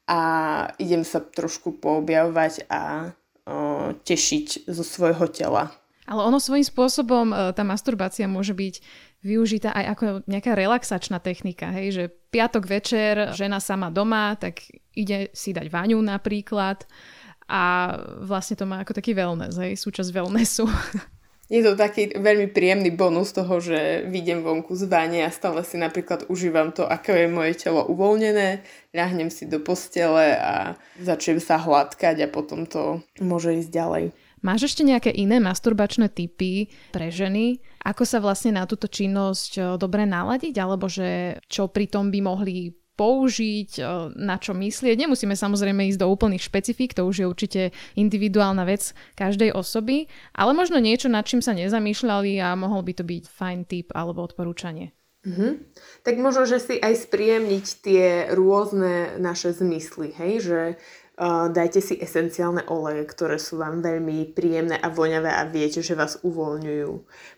a 0.08 0.20
idem 0.80 1.04
sa 1.04 1.20
trošku 1.20 1.76
poobjavovať 1.84 2.64
a 2.72 3.12
o, 3.44 3.92
tešiť 3.92 4.64
zo 4.72 4.80
svojho 4.80 5.28
tela. 5.28 5.68
Ale 6.08 6.24
ono 6.24 6.40
svojím 6.40 6.64
spôsobom, 6.64 7.36
e, 7.36 7.52
tá 7.52 7.60
masturbácia 7.60 8.24
môže 8.24 8.56
byť 8.56 8.80
využitá 9.20 9.76
aj 9.76 9.84
ako 9.92 10.04
nejaká 10.24 10.56
relaxačná 10.56 11.20
technika, 11.20 11.68
hej, 11.76 11.86
že 11.92 12.04
piatok 12.32 12.64
večer 12.64 13.36
žena 13.36 13.60
sama 13.60 13.92
doma, 13.92 14.32
tak 14.40 14.64
ide 14.96 15.28
si 15.36 15.52
dať 15.52 15.68
vaňu 15.68 16.00
napríklad 16.00 16.88
a 17.50 17.92
vlastne 18.24 18.56
to 18.56 18.64
má 18.64 18.80
ako 18.80 18.96
taký 18.96 19.12
wellness, 19.12 19.60
hej, 19.60 19.76
súčasť 19.76 20.10
wellnessu. 20.14 20.64
Je 21.48 21.64
to 21.64 21.80
taký 21.80 22.12
veľmi 22.12 22.52
príjemný 22.52 22.92
bonus 22.92 23.32
toho, 23.32 23.56
že 23.56 24.04
vidím 24.04 24.44
vonku 24.44 24.76
z 24.76 24.84
bane 24.84 25.24
a 25.24 25.32
stále 25.32 25.64
si 25.64 25.80
napríklad 25.80 26.28
užívam 26.28 26.76
to, 26.76 26.84
ako 26.84 27.08
je 27.16 27.26
moje 27.32 27.52
telo 27.56 27.88
uvoľnené, 27.88 28.60
ľahnem 28.92 29.32
si 29.32 29.48
do 29.48 29.56
postele 29.56 30.36
a 30.36 30.76
začnem 31.00 31.40
sa 31.40 31.56
hladkať 31.56 32.20
a 32.20 32.28
potom 32.28 32.68
to 32.68 33.00
môže 33.24 33.64
ísť 33.64 33.70
ďalej. 33.72 34.04
Máš 34.38 34.70
ešte 34.70 34.86
nejaké 34.86 35.10
iné 35.10 35.42
masturbačné 35.42 36.12
typy 36.12 36.70
pre 36.94 37.10
ženy? 37.10 37.58
Ako 37.82 38.06
sa 38.06 38.22
vlastne 38.22 38.54
na 38.54 38.68
túto 38.70 38.86
činnosť 38.86 39.52
eh, 39.58 39.64
dobre 39.80 40.06
naladiť? 40.06 40.54
Alebo 40.60 40.86
že 40.86 41.40
čo 41.50 41.66
pri 41.66 41.90
tom 41.90 42.12
by 42.12 42.20
mohli 42.22 42.70
použiť, 42.98 43.70
e, 43.78 43.82
na 44.18 44.36
čo 44.42 44.58
myslieť. 44.58 44.98
Nemusíme 44.98 45.38
samozrejme 45.38 45.86
ísť 45.94 46.02
do 46.02 46.10
úplných 46.10 46.42
špecifík, 46.42 46.98
to 46.98 47.06
už 47.06 47.22
je 47.22 47.26
určite 47.30 47.62
individuálna 47.94 48.66
vec 48.66 48.90
každej 49.14 49.54
osoby, 49.54 50.10
ale 50.34 50.50
možno 50.58 50.82
niečo, 50.82 51.06
nad 51.06 51.22
čím 51.22 51.38
sa 51.38 51.54
nezamýšľali 51.54 52.42
a 52.42 52.58
mohol 52.58 52.82
by 52.82 52.92
to 52.98 53.04
byť 53.06 53.24
fajn 53.30 53.58
tip 53.70 53.94
alebo 53.94 54.26
odporúčanie. 54.26 54.90
Mm-hmm. 55.26 55.52
Tak 56.06 56.14
možno, 56.22 56.46
že 56.46 56.62
si 56.62 56.74
aj 56.78 57.10
spríjemniť 57.10 57.66
tie 57.82 58.06
rôzne 58.32 59.18
naše 59.18 59.50
zmysly, 59.50 60.14
hej, 60.14 60.32
že 60.40 60.60
dajte 61.50 61.82
si 61.82 61.94
esenciálne 61.98 62.62
oleje, 62.70 63.02
ktoré 63.10 63.36
sú 63.42 63.58
vám 63.58 63.82
veľmi 63.82 64.30
príjemné 64.32 64.78
a 64.78 64.86
voňavé 64.86 65.34
a 65.34 65.50
viete, 65.50 65.82
že 65.82 65.98
vás 65.98 66.22
uvoľňujú. 66.22 66.92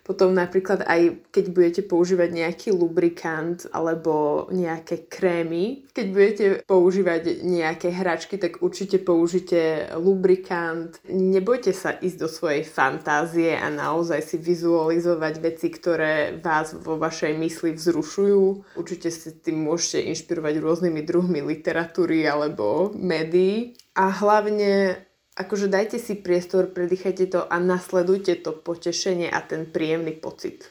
Potom 0.05 0.37
napríklad 0.37 0.85
aj 0.85 1.17
keď 1.33 1.45
budete 1.49 1.81
používať 1.85 2.29
nejaký 2.29 2.69
lubrikant 2.77 3.65
alebo 3.73 4.45
nejaké 4.53 5.09
krémy, 5.09 5.89
keď 5.91 6.05
budete 6.13 6.45
používať 6.63 7.43
nejaké 7.43 7.91
hračky, 7.91 8.37
tak 8.37 8.63
určite 8.63 9.01
použite 9.01 9.91
lubrikant. 9.97 11.01
Nebojte 11.09 11.75
sa 11.75 11.97
ísť 11.97 12.17
do 12.21 12.29
svojej 12.31 12.63
fantázie 12.63 13.57
a 13.57 13.67
naozaj 13.67 14.23
si 14.23 14.37
vizualizovať 14.39 15.33
veci, 15.41 15.67
ktoré 15.67 16.39
vás 16.39 16.77
vo 16.77 16.95
vašej 16.95 17.33
mysli 17.35 17.75
vzrušujú. 17.75 18.77
Určite 18.77 19.09
si 19.11 19.35
tým 19.41 19.67
môžete 19.67 20.05
inšpirovať 20.15 20.53
rôznymi 20.63 21.01
druhmi 21.03 21.39
literatúry 21.43 22.23
alebo 22.23 22.93
médií 22.95 23.70
a 23.95 24.09
hlavne 24.09 25.01
akože 25.35 25.67
dajte 25.71 25.97
si 25.97 26.19
priestor, 26.19 26.71
predýchajte 26.75 27.25
to 27.31 27.41
a 27.47 27.55
nasledujte 27.59 28.39
to 28.43 28.51
potešenie 28.51 29.31
a 29.31 29.39
ten 29.41 29.67
príjemný 29.67 30.15
pocit. 30.15 30.69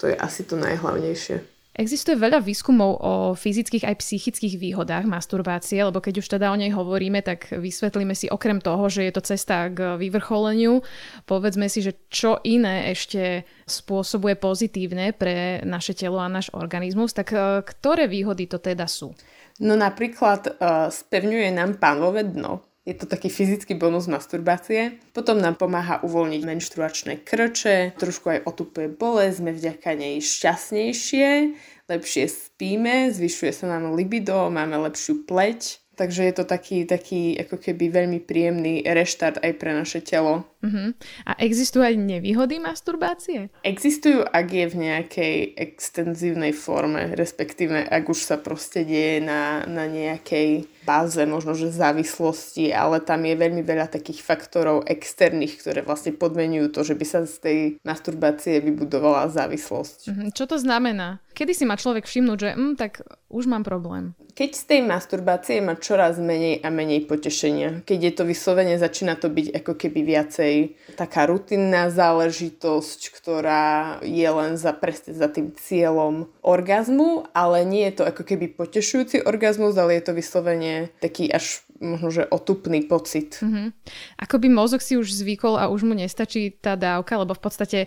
To 0.00 0.10
je 0.10 0.16
asi 0.16 0.42
to 0.42 0.58
najhlavnejšie. 0.58 1.52
Existuje 1.72 2.20
veľa 2.20 2.44
výskumov 2.44 3.00
o 3.00 3.12
fyzických 3.32 3.88
aj 3.88 3.96
psychických 4.04 4.60
výhodách 4.60 5.08
masturbácie, 5.08 5.80
lebo 5.80 6.04
keď 6.04 6.20
už 6.20 6.28
teda 6.36 6.52
o 6.52 6.56
nej 6.60 6.68
hovoríme, 6.68 7.24
tak 7.24 7.48
vysvetlíme 7.48 8.12
si 8.12 8.28
okrem 8.28 8.60
toho, 8.60 8.92
že 8.92 9.08
je 9.08 9.12
to 9.16 9.24
cesta 9.24 9.72
k 9.72 9.96
vyvrcholeniu, 9.96 10.84
povedzme 11.24 11.72
si, 11.72 11.80
že 11.80 11.96
čo 12.12 12.36
iné 12.44 12.92
ešte 12.92 13.48
spôsobuje 13.64 14.36
pozitívne 14.36 15.16
pre 15.16 15.64
naše 15.64 15.96
telo 15.96 16.20
a 16.20 16.28
náš 16.28 16.52
organizmus, 16.52 17.16
tak 17.16 17.32
e, 17.32 17.64
ktoré 17.64 18.04
výhody 18.04 18.44
to 18.44 18.60
teda 18.60 18.84
sú? 18.84 19.16
No 19.62 19.78
napríklad 19.78 20.58
uh, 20.58 20.90
spevňuje 20.90 21.54
nám 21.54 21.78
pánové 21.78 22.26
dno. 22.26 22.66
Je 22.82 22.98
to 22.98 23.06
taký 23.06 23.30
fyzický 23.30 23.78
bonus 23.78 24.10
masturbácie. 24.10 24.98
Potom 25.14 25.38
nám 25.38 25.54
pomáha 25.54 26.02
uvoľniť 26.02 26.42
menštruačné 26.42 27.22
krče, 27.22 27.94
trošku 27.94 28.26
aj 28.26 28.42
otupuje 28.42 28.90
bolesť, 28.90 29.38
sme 29.38 29.54
vďaka 29.54 29.90
nej 29.94 30.18
šťastnejšie, 30.18 31.28
lepšie 31.86 32.24
spíme, 32.26 33.14
zvyšuje 33.14 33.52
sa 33.54 33.70
nám 33.70 33.94
libido, 33.94 34.50
máme 34.50 34.74
lepšiu 34.90 35.22
pleť. 35.30 35.78
Takže 35.94 36.26
je 36.26 36.34
to 36.34 36.42
taký, 36.42 36.82
taký 36.82 37.38
ako 37.38 37.62
keby 37.62 37.86
veľmi 37.86 38.18
príjemný 38.18 38.82
reštart 38.82 39.38
aj 39.46 39.52
pre 39.62 39.70
naše 39.78 40.02
telo. 40.02 40.42
Uh-huh. 40.62 40.94
A 41.26 41.34
existujú 41.42 41.82
aj 41.82 41.98
nevýhody 41.98 42.62
masturbácie? 42.62 43.50
Existujú, 43.66 44.22
ak 44.22 44.46
je 44.46 44.66
v 44.70 44.76
nejakej 44.78 45.36
extenzívnej 45.58 46.54
forme, 46.54 47.18
respektíve 47.18 47.82
ak 47.82 48.04
už 48.06 48.22
sa 48.22 48.36
proste 48.38 48.86
deje 48.86 49.18
na, 49.18 49.66
na 49.66 49.90
nejakej 49.90 50.70
báze 50.86 51.22
možno, 51.26 51.54
že 51.54 51.74
závislosti, 51.74 52.70
ale 52.70 53.02
tam 53.02 53.26
je 53.26 53.34
veľmi 53.34 53.62
veľa 53.62 53.90
takých 53.90 54.22
faktorov 54.22 54.86
externých, 54.86 55.58
ktoré 55.62 55.80
vlastne 55.82 56.14
podmenujú 56.14 56.70
to, 56.74 56.80
že 56.86 56.94
by 56.94 57.06
sa 57.06 57.26
z 57.26 57.36
tej 57.38 57.58
masturbácie 57.82 58.62
vybudovala 58.62 59.30
závislosť. 59.30 59.98
Uh-huh. 60.10 60.30
Čo 60.30 60.46
to 60.46 60.56
znamená? 60.58 61.18
Kedy 61.32 61.52
si 61.56 61.64
má 61.64 61.74
človek 61.74 62.04
všimnúť, 62.04 62.38
že 62.38 62.50
hm, 62.54 62.74
tak 62.76 63.02
už 63.32 63.48
mám 63.48 63.64
problém? 63.64 64.12
Keď 64.32 64.50
z 64.52 64.64
tej 64.64 64.80
masturbácie 64.84 65.60
má 65.60 65.76
čoraz 65.76 66.16
menej 66.16 66.64
a 66.64 66.72
menej 66.72 67.04
potešenia. 67.04 67.84
Keď 67.84 67.98
je 68.00 68.12
to 68.16 68.24
vyslovene, 68.24 68.80
začína 68.80 69.16
to 69.20 69.28
byť 69.28 69.60
ako 69.60 69.72
keby 69.76 70.00
viacej 70.08 70.51
taká 70.98 71.28
rutinná 71.28 71.88
záležitosť, 71.88 73.00
ktorá 73.14 73.98
je 74.04 74.28
len 74.28 74.56
za, 74.56 74.72
presne 74.76 75.12
za 75.16 75.28
tým 75.28 75.52
cieľom 75.54 76.30
orgazmu, 76.42 77.28
ale 77.36 77.64
nie 77.66 77.86
je 77.90 78.02
to 78.02 78.04
ako 78.08 78.22
keby 78.26 78.52
potešujúci 78.52 79.24
orgazmus, 79.24 79.74
ale 79.78 79.98
je 79.98 80.04
to 80.04 80.12
vyslovene 80.16 80.90
taký 81.00 81.30
až 81.30 81.64
možno, 81.82 82.14
že 82.14 82.22
otupný 82.30 82.86
pocit. 82.86 83.42
Mm-hmm. 83.42 83.66
Ako 84.22 84.38
by 84.38 84.48
mozog 84.48 84.80
si 84.80 84.94
už 84.94 85.10
zvykol 85.10 85.58
a 85.58 85.66
už 85.66 85.82
mu 85.82 85.98
nestačí 85.98 86.54
tá 86.54 86.78
dávka, 86.78 87.18
lebo 87.18 87.34
v 87.34 87.42
podstate 87.42 87.78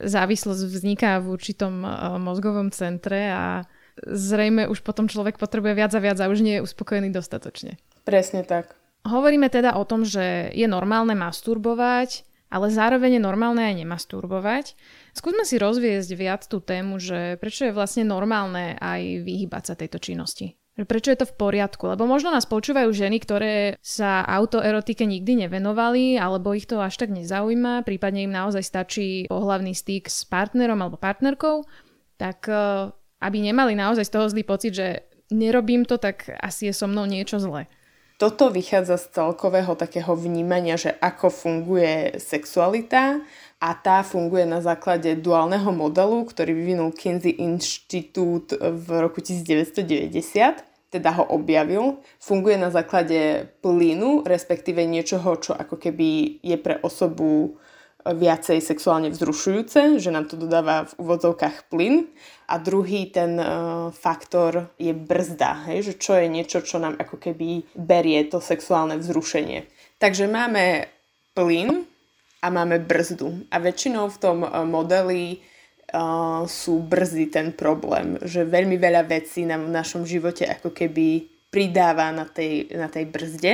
závislosť 0.00 0.62
vzniká 0.64 1.20
v 1.22 1.36
určitom 1.36 1.84
uh, 1.84 2.16
mozgovom 2.18 2.72
centre 2.74 3.30
a 3.30 3.68
zrejme 4.02 4.66
už 4.66 4.82
potom 4.82 5.06
človek 5.06 5.38
potrebuje 5.38 5.72
viac 5.78 5.92
a 5.94 6.02
viac 6.02 6.18
a 6.18 6.26
už 6.26 6.42
nie 6.42 6.58
je 6.58 6.64
uspokojený 6.66 7.14
dostatočne. 7.14 7.78
Presne 8.02 8.42
tak. 8.42 8.74
Hovoríme 9.04 9.52
teda 9.52 9.76
o 9.76 9.84
tom, 9.84 10.04
že 10.08 10.48
je 10.56 10.64
normálne 10.64 11.12
masturbovať, 11.12 12.24
ale 12.48 12.72
zároveň 12.72 13.20
je 13.20 13.22
normálne 13.22 13.60
aj 13.60 13.84
nemasturbovať. 13.84 14.78
Skúsme 15.12 15.44
si 15.44 15.60
rozviesť 15.60 16.10
viac 16.16 16.42
tú 16.48 16.64
tému, 16.64 16.96
že 16.96 17.36
prečo 17.36 17.68
je 17.68 17.76
vlastne 17.76 18.08
normálne 18.08 18.80
aj 18.80 19.26
vyhybať 19.26 19.62
sa 19.62 19.74
tejto 19.76 20.00
činnosti. 20.00 20.56
Prečo 20.74 21.14
je 21.14 21.22
to 21.22 21.30
v 21.30 21.38
poriadku? 21.38 21.86
Lebo 21.86 22.02
možno 22.02 22.34
nás 22.34 22.50
počúvajú 22.50 22.90
ženy, 22.90 23.22
ktoré 23.22 23.78
sa 23.78 24.26
autoerotike 24.26 25.06
nikdy 25.06 25.46
nevenovali, 25.46 26.18
alebo 26.18 26.50
ich 26.50 26.66
to 26.66 26.82
až 26.82 26.98
tak 26.98 27.14
nezaujíma, 27.14 27.86
prípadne 27.86 28.26
im 28.26 28.34
naozaj 28.34 28.66
stačí 28.66 29.30
pohlavný 29.30 29.70
styk 29.70 30.10
s 30.10 30.26
partnerom 30.26 30.82
alebo 30.82 30.98
partnerkou, 30.98 31.62
tak 32.18 32.50
eh, 32.50 32.90
aby 33.22 33.38
nemali 33.38 33.78
naozaj 33.78 34.02
z 34.02 34.12
toho 34.18 34.26
zlý 34.26 34.42
pocit, 34.42 34.74
že 34.74 34.86
nerobím 35.30 35.86
to, 35.86 35.94
tak 35.94 36.26
asi 36.42 36.70
je 36.70 36.74
so 36.74 36.90
mnou 36.90 37.06
niečo 37.06 37.38
zlé. 37.38 37.70
Toto 38.14 38.46
vychádza 38.46 38.94
z 38.94 39.10
celkového 39.10 39.74
takého 39.74 40.14
vnímania, 40.14 40.78
že 40.78 40.94
ako 41.02 41.34
funguje 41.34 42.22
sexualita 42.22 43.18
a 43.58 43.68
tá 43.74 44.06
funguje 44.06 44.46
na 44.46 44.62
základe 44.62 45.18
duálneho 45.18 45.74
modelu, 45.74 46.22
ktorý 46.22 46.54
vyvinul 46.54 46.94
Kinsey 46.94 47.42
Inštitút 47.42 48.54
v 48.54 48.86
roku 49.02 49.18
1990 49.18 50.74
teda 50.94 51.10
ho 51.18 51.26
objavil, 51.34 51.98
funguje 52.22 52.54
na 52.54 52.70
základe 52.70 53.50
plynu, 53.58 54.22
respektíve 54.22 54.86
niečoho, 54.86 55.34
čo 55.42 55.50
ako 55.50 55.74
keby 55.74 56.38
je 56.38 56.54
pre 56.54 56.78
osobu 56.86 57.58
viacej 58.04 58.60
sexuálne 58.60 59.08
vzrušujúce, 59.08 59.96
že 59.96 60.12
nám 60.12 60.28
to 60.28 60.36
dodáva 60.36 60.84
v 60.84 60.92
úvodzovkách 61.00 61.72
plyn. 61.72 62.04
A 62.44 62.60
druhý 62.60 63.08
ten 63.08 63.40
uh, 63.40 63.88
faktor 63.96 64.68
je 64.76 64.92
brzda, 64.92 65.72
hej, 65.72 65.88
že 65.88 65.92
čo 65.96 66.12
je 66.20 66.28
niečo, 66.28 66.60
čo 66.60 66.76
nám 66.76 67.00
ako 67.00 67.16
keby 67.16 67.64
berie 67.72 68.20
to 68.28 68.44
sexuálne 68.44 69.00
vzrušenie. 69.00 69.64
Takže 69.96 70.28
máme 70.28 70.84
plyn 71.32 71.88
a 72.44 72.46
máme 72.52 72.84
brzdu. 72.84 73.48
A 73.48 73.56
väčšinou 73.56 74.12
v 74.12 74.20
tom 74.20 74.44
uh, 74.44 74.68
modeli 74.68 75.40
uh, 75.96 76.44
sú 76.44 76.84
brzdy 76.84 77.32
ten 77.32 77.48
problém, 77.56 78.20
že 78.20 78.44
veľmi 78.44 78.76
veľa 78.76 79.08
vecí 79.08 79.48
nám 79.48 79.64
v 79.64 79.74
našom 79.80 80.04
živote 80.04 80.44
ako 80.44 80.76
keby 80.76 81.24
pridáva 81.48 82.12
na 82.12 82.28
tej, 82.28 82.68
na 82.76 82.92
tej 82.92 83.08
brzde. 83.08 83.52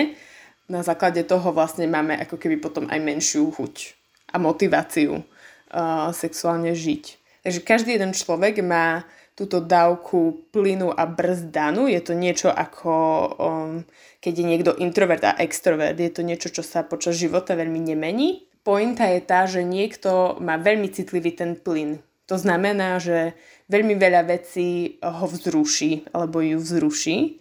Na 0.66 0.82
základe 0.82 1.22
toho 1.22 1.54
vlastne 1.54 1.86
máme 1.86 2.18
ako 2.18 2.34
keby 2.34 2.58
potom 2.58 2.90
aj 2.90 2.98
menšiu 2.98 3.54
chuť 3.54 3.99
a 4.30 4.36
motiváciu 4.38 5.20
uh, 5.20 6.10
sexuálne 6.14 6.72
žiť. 6.72 7.04
Takže 7.44 7.60
každý 7.64 7.96
jeden 7.96 8.12
človek 8.14 8.60
má 8.64 9.04
túto 9.38 9.64
dávku 9.64 10.44
plynu 10.52 10.92
a 10.92 11.08
brzdanu. 11.08 11.88
Je 11.88 12.00
to 12.04 12.12
niečo 12.12 12.52
ako, 12.52 12.92
um, 13.40 13.72
keď 14.20 14.32
je 14.36 14.44
niekto 14.44 14.70
introvert 14.76 15.24
a 15.24 15.38
extrovert. 15.40 15.96
Je 15.96 16.12
to 16.12 16.20
niečo, 16.20 16.52
čo 16.52 16.60
sa 16.60 16.84
počas 16.84 17.16
života 17.16 17.56
veľmi 17.56 17.80
nemení. 17.80 18.44
Pointa 18.60 19.08
je 19.08 19.20
tá, 19.24 19.48
že 19.48 19.64
niekto 19.64 20.36
má 20.44 20.60
veľmi 20.60 20.92
citlivý 20.92 21.32
ten 21.32 21.56
plyn. 21.56 22.04
To 22.28 22.36
znamená, 22.36 23.00
že 23.00 23.32
veľmi 23.72 23.96
veľa 23.96 24.28
vecí 24.28 25.00
ho 25.00 25.26
vzruší 25.26 26.12
alebo 26.12 26.44
ju 26.44 26.60
vzruší 26.60 27.40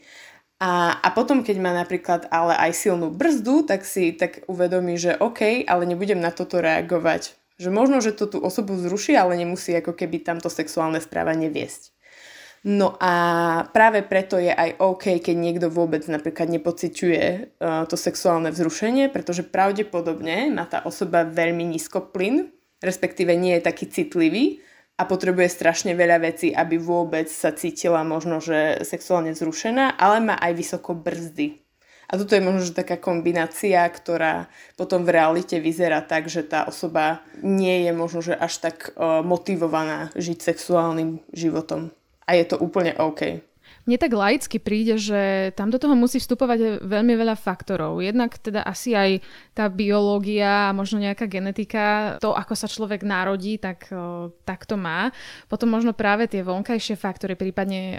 a, 0.60 1.00
a 1.00 1.08
potom, 1.15 1.41
keď 1.41 1.58
má 1.63 1.72
napríklad 1.72 2.28
ale 2.30 2.54
aj 2.56 2.72
silnú 2.76 3.10
brzdu, 3.10 3.63
tak 3.63 3.88
si 3.88 4.12
tak 4.12 4.43
uvedomí, 4.52 5.00
že 5.00 5.15
OK, 5.15 5.63
ale 5.63 5.88
nebudem 5.88 6.19
na 6.19 6.36
toto 6.36 6.60
reagovať. 6.60 7.36
Že 7.60 7.69
možno, 7.72 8.00
že 8.00 8.15
to 8.15 8.28
tú 8.28 8.38
osobu 8.39 8.76
zruší, 8.76 9.15
ale 9.15 9.39
nemusí 9.39 9.72
ako 9.76 9.95
keby 9.95 10.24
tamto 10.24 10.48
sexuálne 10.48 11.00
správanie 11.00 11.48
viesť. 11.52 11.95
No 12.60 13.00
a 13.00 13.13
práve 13.72 14.04
preto 14.04 14.36
je 14.36 14.52
aj 14.52 14.84
OK, 14.84 15.24
keď 15.24 15.36
niekto 15.36 15.67
vôbec 15.72 16.04
napríklad 16.12 16.52
nepociťuje 16.52 17.24
uh, 17.24 17.88
to 17.88 17.95
sexuálne 17.95 18.52
vzrušenie, 18.52 19.08
pretože 19.08 19.48
pravdepodobne 19.48 20.52
má 20.52 20.67
tá 20.67 20.84
osoba 20.84 21.24
veľmi 21.24 21.63
nízko 21.72 22.12
plyn 22.12 22.52
respektíve 22.80 23.36
nie 23.36 23.60
je 23.60 23.67
taký 23.67 23.86
citlivý 23.91 24.63
a 24.99 25.07
potrebuje 25.07 25.47
strašne 25.47 25.95
veľa 25.95 26.19
vecí, 26.19 26.51
aby 26.51 26.75
vôbec 26.75 27.31
sa 27.31 27.55
cítila 27.55 28.03
možno, 28.03 28.43
že 28.43 28.83
sexuálne 28.83 29.31
zrušená, 29.31 29.95
ale 29.95 30.19
má 30.19 30.35
aj 30.35 30.53
vysoko 30.59 30.91
brzdy. 30.91 31.63
A 32.09 32.17
toto 32.17 32.33
je 32.35 32.43
možno 32.43 32.65
že 32.65 32.75
taká 32.75 32.97
kombinácia, 32.99 33.85
ktorá 33.85 34.51
potom 34.75 35.05
v 35.05 35.13
realite 35.13 35.62
vyzerá 35.62 36.01
tak, 36.01 36.25
že 36.25 36.41
tá 36.41 36.65
osoba 36.65 37.21
nie 37.39 37.85
je 37.85 37.91
možno 37.93 38.19
že 38.19 38.33
až 38.35 38.59
tak 38.59 38.91
uh, 38.97 39.21
motivovaná 39.21 40.09
žiť 40.17 40.41
sexuálnym 40.41 41.21
životom. 41.31 41.93
A 42.25 42.35
je 42.35 42.49
to 42.49 42.57
úplne 42.59 42.97
OK. 42.97 43.48
Mne 43.89 43.97
tak 43.97 44.13
laicky 44.13 44.62
príde, 44.62 45.02
že 45.02 45.49
tam 45.58 45.73
do 45.73 45.82
toho 45.82 45.97
musí 45.97 46.21
vstupovať 46.21 46.86
veľmi 46.86 47.17
veľa 47.17 47.34
faktorov. 47.34 48.06
Jednak 48.06 48.38
teda 48.38 48.62
asi 48.62 48.93
aj 48.93 49.25
tá 49.58 49.65
biológia 49.65 50.69
možno 50.78 51.02
nejaká 51.02 51.25
genetika, 51.25 52.21
to 52.21 52.38
ako 52.38 52.54
sa 52.54 52.69
človek 52.69 53.02
narodí, 53.02 53.58
tak, 53.58 53.89
tak 54.45 54.69
to 54.69 54.78
má. 54.78 55.10
Potom 55.49 55.73
možno 55.73 55.97
práve 55.97 56.30
tie 56.30 56.45
vonkajšie 56.45 57.02
faktory, 57.02 57.34
prípadne 57.34 57.97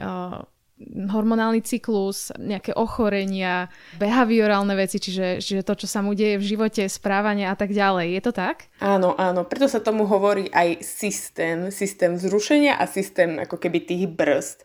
hormonálny 0.89 1.61
cyklus, 1.61 2.33
nejaké 2.41 2.73
ochorenia, 2.73 3.69
behaviorálne 4.01 4.73
veci, 4.73 4.97
čiže, 4.97 5.43
čiže 5.43 5.67
to, 5.67 5.75
čo 5.85 5.87
sa 5.91 6.01
mu 6.01 6.17
deje 6.17 6.41
v 6.41 6.49
živote, 6.57 6.89
správanie 6.89 7.45
a 7.45 7.59
tak 7.59 7.75
ďalej. 7.77 8.17
Je 8.17 8.23
to 8.25 8.33
tak? 8.33 8.73
Áno, 8.81 9.13
áno. 9.19 9.45
Preto 9.45 9.69
sa 9.69 9.85
tomu 9.85 10.09
hovorí 10.09 10.49
aj 10.49 10.81
systém, 10.81 11.69
systém 11.69 12.17
vzrušenia 12.17 12.81
a 12.81 12.89
systém 12.89 13.37
ako 13.43 13.61
keby 13.61 13.85
tých 13.85 14.09
brzd 14.09 14.65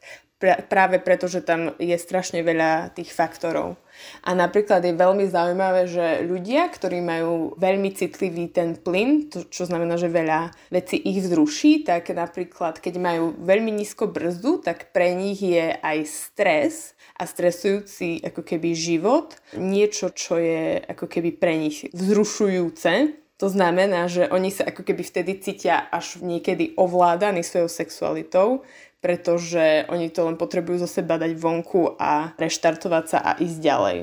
práve 0.69 1.01
preto, 1.01 1.25
že 1.25 1.41
tam 1.41 1.73
je 1.81 1.97
strašne 1.97 2.45
veľa 2.45 2.93
tých 2.93 3.11
faktorov. 3.11 3.79
A 4.27 4.35
napríklad 4.35 4.83
je 4.83 4.91
veľmi 4.91 5.25
zaujímavé, 5.31 5.87
že 5.87 6.27
ľudia, 6.27 6.67
ktorí 6.67 6.99
majú 6.99 7.55
veľmi 7.55 7.95
citlivý 7.95 8.51
ten 8.51 8.75
plyn, 8.75 9.31
to, 9.31 9.47
čo 9.47 9.65
znamená, 9.65 9.95
že 9.95 10.11
veľa 10.11 10.51
vecí 10.67 10.99
ich 10.99 11.23
vzruší, 11.23 11.87
tak 11.87 12.11
napríklad 12.11 12.83
keď 12.83 12.95
majú 12.99 13.25
veľmi 13.39 13.71
nízko 13.71 14.11
brzdu, 14.11 14.61
tak 14.61 14.91
pre 14.91 15.15
nich 15.15 15.39
je 15.39 15.73
aj 15.79 15.97
stres 16.05 16.93
a 17.15 17.23
stresujúci 17.23 18.19
ako 18.27 18.43
keby 18.43 18.75
život 18.75 19.39
niečo, 19.55 20.11
čo 20.11 20.35
je 20.35 20.83
ako 20.83 21.07
keby 21.07 21.39
pre 21.39 21.55
nich 21.55 21.87
vzrušujúce. 21.95 23.23
To 23.35 23.51
znamená, 23.51 24.07
že 24.07 24.31
oni 24.31 24.47
sa 24.47 24.63
ako 24.71 24.87
keby 24.87 25.03
vtedy 25.03 25.43
cítia 25.43 25.91
až 25.91 26.23
niekedy 26.23 26.71
ovládaní 26.79 27.43
svojou 27.43 27.67
sexualitou, 27.67 28.63
pretože 29.05 29.85
oni 29.93 30.09
to 30.09 30.25
len 30.25 30.33
potrebujú 30.33 30.81
zo 30.81 30.89
seba 30.89 31.21
dať 31.21 31.37
vonku 31.37 31.93
a 32.01 32.33
reštartovať 32.41 33.05
sa 33.05 33.17
a 33.21 33.31
ísť 33.37 33.57
ďalej. 33.61 33.97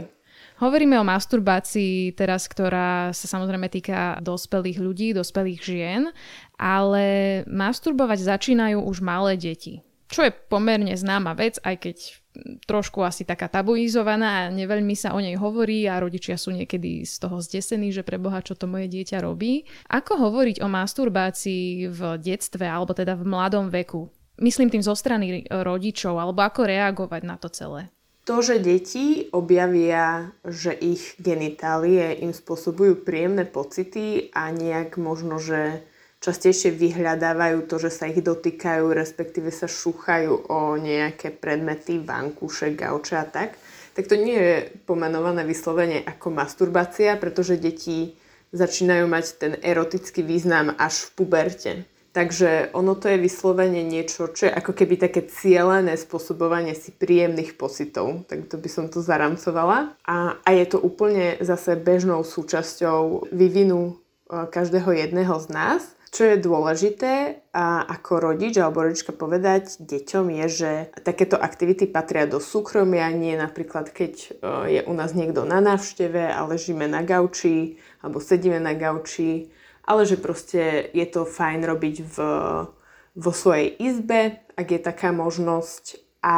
Hovoríme 0.63 0.95
o 0.95 1.03
masturbácii 1.03 2.15
teraz, 2.15 2.47
ktorá 2.47 3.11
sa 3.11 3.27
samozrejme 3.27 3.67
týka 3.67 4.23
dospelých 4.23 4.79
ľudí, 4.79 5.11
dospelých 5.11 5.59
žien, 5.59 6.03
ale 6.55 7.43
masturbovať 7.51 8.31
začínajú 8.31 8.79
už 8.79 9.03
malé 9.03 9.35
deti. 9.35 9.83
Čo 10.07 10.23
je 10.23 10.31
pomerne 10.31 10.95
známa 10.95 11.35
vec, 11.35 11.59
aj 11.67 11.83
keď 11.83 11.97
trošku 12.71 13.03
asi 13.03 13.27
taká 13.27 13.51
tabuizovaná 13.51 14.47
a 14.47 14.55
neveľmi 14.55 14.95
sa 14.95 15.19
o 15.19 15.21
nej 15.21 15.35
hovorí 15.35 15.91
a 15.91 15.99
rodičia 15.99 16.39
sú 16.39 16.55
niekedy 16.55 17.03
z 17.03 17.27
toho 17.27 17.43
zdesení, 17.43 17.91
že 17.91 18.07
pre 18.07 18.23
Boha, 18.23 18.39
čo 18.39 18.55
to 18.55 18.71
moje 18.71 18.87
dieťa 18.87 19.19
robí. 19.19 19.67
Ako 19.91 20.15
hovoriť 20.15 20.63
o 20.63 20.71
masturbácii 20.71 21.91
v 21.91 22.01
detstve 22.23 22.71
alebo 22.71 22.95
teda 22.95 23.19
v 23.19 23.27
mladom 23.27 23.67
veku? 23.67 24.22
Myslím 24.41 24.73
tým 24.73 24.81
zo 24.81 24.97
strany 24.97 25.45
rodičov, 25.51 26.17
alebo 26.17 26.41
ako 26.41 26.65
reagovať 26.65 27.23
na 27.27 27.37
to 27.37 27.53
celé? 27.53 27.93
To, 28.23 28.39
že 28.39 28.63
deti 28.63 29.27
objavia, 29.35 30.31
že 30.47 30.71
ich 30.71 31.19
genitálie 31.19 32.23
im 32.23 32.31
spôsobujú 32.31 33.03
príjemné 33.03 33.43
pocity 33.43 34.31
a 34.31 34.55
nejak 34.55 34.95
možno, 34.95 35.43
že 35.43 35.83
častejšie 36.23 36.71
vyhľadávajú 36.71 37.67
to, 37.67 37.83
že 37.83 37.91
sa 37.91 38.07
ich 38.07 38.23
dotýkajú, 38.23 38.95
respektíve 38.95 39.51
sa 39.51 39.67
šúchajú 39.67 40.47
o 40.47 40.79
nejaké 40.79 41.35
predmety, 41.35 41.99
vankúše, 41.99 42.71
gauče 42.79 43.19
a 43.19 43.27
tak, 43.27 43.59
tak 43.99 44.07
to 44.07 44.15
nie 44.15 44.39
je 44.39 44.55
pomenované 44.87 45.43
vyslovene 45.43 46.07
ako 46.07 46.31
masturbácia, 46.31 47.19
pretože 47.19 47.59
deti 47.59 48.15
začínajú 48.55 49.05
mať 49.11 49.25
ten 49.35 49.53
erotický 49.59 50.23
význam 50.23 50.71
až 50.79 51.11
v 51.11 51.19
puberte. 51.19 51.73
Takže 52.13 52.77
ono 52.77 52.93
to 52.93 53.09
je 53.09 53.17
vyslovene 53.17 53.81
niečo, 53.81 54.29
čo 54.29 54.45
je 54.45 54.53
ako 54.53 54.77
keby 54.77 55.01
také 55.01 55.25
cieľené 55.25 55.97
spôsobovanie 55.97 56.77
si 56.77 56.93
príjemných 56.93 57.57
pocitov. 57.57 58.29
Tak 58.29 58.53
to 58.53 58.61
by 58.61 58.69
som 58.69 58.93
to 58.93 59.01
zaramcovala. 59.01 59.97
A, 60.05 60.37
a 60.45 60.51
je 60.53 60.67
to 60.69 60.79
úplne 60.79 61.41
zase 61.41 61.73
bežnou 61.81 62.21
súčasťou 62.21 63.33
vývinu 63.33 63.97
e, 64.29 64.45
každého 64.45 64.93
jedného 64.93 65.33
z 65.41 65.47
nás. 65.57 65.83
Čo 66.13 66.29
je 66.29 66.45
dôležité 66.45 67.41
a 67.57 67.89
ako 67.89 68.21
rodič 68.21 68.61
alebo 68.61 68.85
rodička 68.85 69.17
povedať 69.17 69.81
deťom 69.81 70.45
je, 70.45 70.47
že 70.53 70.73
takéto 71.01 71.41
aktivity 71.41 71.89
patria 71.89 72.29
do 72.29 72.37
súkromia, 72.37 73.09
nie 73.09 73.41
napríklad 73.41 73.89
keď 73.89 74.13
e, 74.21 74.29
je 74.69 74.81
u 74.85 74.93
nás 74.93 75.17
niekto 75.17 75.49
na 75.49 75.65
návšteve 75.65 76.29
a 76.29 76.45
ležíme 76.45 76.85
na 76.85 77.01
gauči 77.01 77.81
alebo 78.05 78.21
sedíme 78.21 78.61
na 78.61 78.77
gauči 78.77 79.49
ale 79.83 80.07
že 80.07 80.17
proste 80.19 80.91
je 80.95 81.07
to 81.07 81.27
fajn 81.27 81.67
robiť 81.67 81.97
v, 82.07 82.17
vo 83.19 83.33
svojej 83.33 83.75
izbe, 83.77 84.41
ak 84.55 84.69
je 84.69 84.81
taká 84.81 85.11
možnosť 85.11 85.99
a 86.23 86.37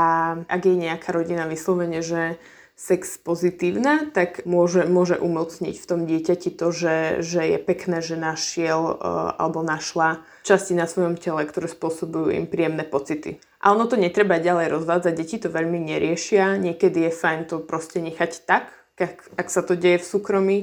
ak 0.48 0.62
je 0.64 0.76
nejaká 0.80 1.12
rodina 1.12 1.44
vyslovene, 1.44 2.00
že 2.00 2.40
sex 2.74 3.22
pozitívna, 3.22 4.10
tak 4.10 4.42
môže, 4.50 4.82
môže 4.90 5.14
umocniť 5.14 5.78
v 5.78 5.86
tom 5.86 6.10
dieťati 6.10 6.50
to, 6.58 6.74
že, 6.74 6.96
že 7.22 7.54
je 7.54 7.58
pekné, 7.62 8.02
že 8.02 8.18
našiel 8.18 8.98
uh, 8.98 9.30
alebo 9.38 9.62
našla 9.62 10.26
časti 10.42 10.74
na 10.74 10.90
svojom 10.90 11.14
tele, 11.14 11.46
ktoré 11.46 11.70
spôsobujú 11.70 12.34
im 12.34 12.50
príjemné 12.50 12.82
pocity. 12.82 13.38
A 13.62 13.72
ono 13.72 13.86
to 13.86 13.94
netreba 13.94 14.42
ďalej 14.42 14.74
rozvádzať, 14.74 15.14
deti 15.14 15.38
to 15.38 15.54
veľmi 15.54 15.86
neriešia, 15.86 16.58
niekedy 16.58 17.06
je 17.08 17.12
fajn 17.14 17.40
to 17.46 17.62
proste 17.62 18.02
nechať 18.02 18.42
tak, 18.42 18.74
ak, 18.98 19.38
ak 19.38 19.48
sa 19.48 19.62
to 19.62 19.78
deje 19.78 20.02
v 20.02 20.10
súkromí, 20.10 20.58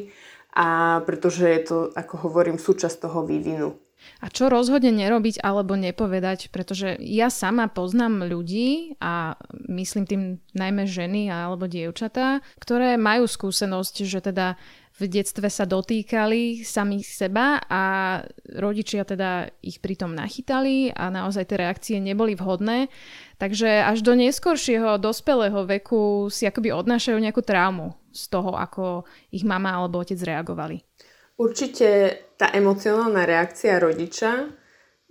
a 0.51 0.99
pretože 1.07 1.47
je 1.47 1.61
to, 1.63 1.77
ako 1.95 2.27
hovorím, 2.27 2.59
súčasť 2.59 3.07
toho 3.07 3.23
vývinu. 3.23 3.75
A 4.21 4.33
čo 4.33 4.49
rozhodne 4.49 4.89
nerobiť 4.89 5.45
alebo 5.45 5.77
nepovedať, 5.77 6.49
pretože 6.49 6.97
ja 6.97 7.29
sama 7.29 7.69
poznám 7.69 8.25
ľudí 8.25 8.97
a 8.97 9.37
myslím 9.69 10.05
tým 10.09 10.21
najmä 10.57 10.89
ženy 10.89 11.29
alebo 11.29 11.69
dievčatá, 11.69 12.41
ktoré 12.57 12.97
majú 12.97 13.29
skúsenosť, 13.29 13.95
že 14.05 14.19
teda 14.25 14.57
v 15.01 15.09
detstve 15.09 15.49
sa 15.49 15.65
dotýkali 15.65 16.61
samých 16.61 17.07
seba 17.09 17.61
a 17.65 17.83
rodičia 18.57 19.01
teda 19.01 19.49
ich 19.65 19.81
pritom 19.81 20.13
nachytali 20.13 20.93
a 20.93 21.09
naozaj 21.09 21.49
tie 21.49 21.57
reakcie 21.57 21.97
neboli 21.97 22.37
vhodné. 22.37 22.89
Takže 23.41 23.85
až 23.85 24.05
do 24.05 24.13
neskoršieho 24.13 25.01
dospelého 25.01 25.65
veku 25.65 26.29
si 26.29 26.45
akoby 26.45 26.73
odnášajú 26.73 27.17
nejakú 27.17 27.41
traumu 27.41 28.00
z 28.11 28.23
toho, 28.27 28.53
ako 28.59 29.07
ich 29.31 29.47
mama 29.47 29.73
alebo 29.79 30.03
otec 30.03 30.19
reagovali. 30.19 30.83
Určite 31.41 31.87
tá 32.37 32.53
emocionálna 32.53 33.25
reakcia 33.25 33.81
rodiča 33.81 34.51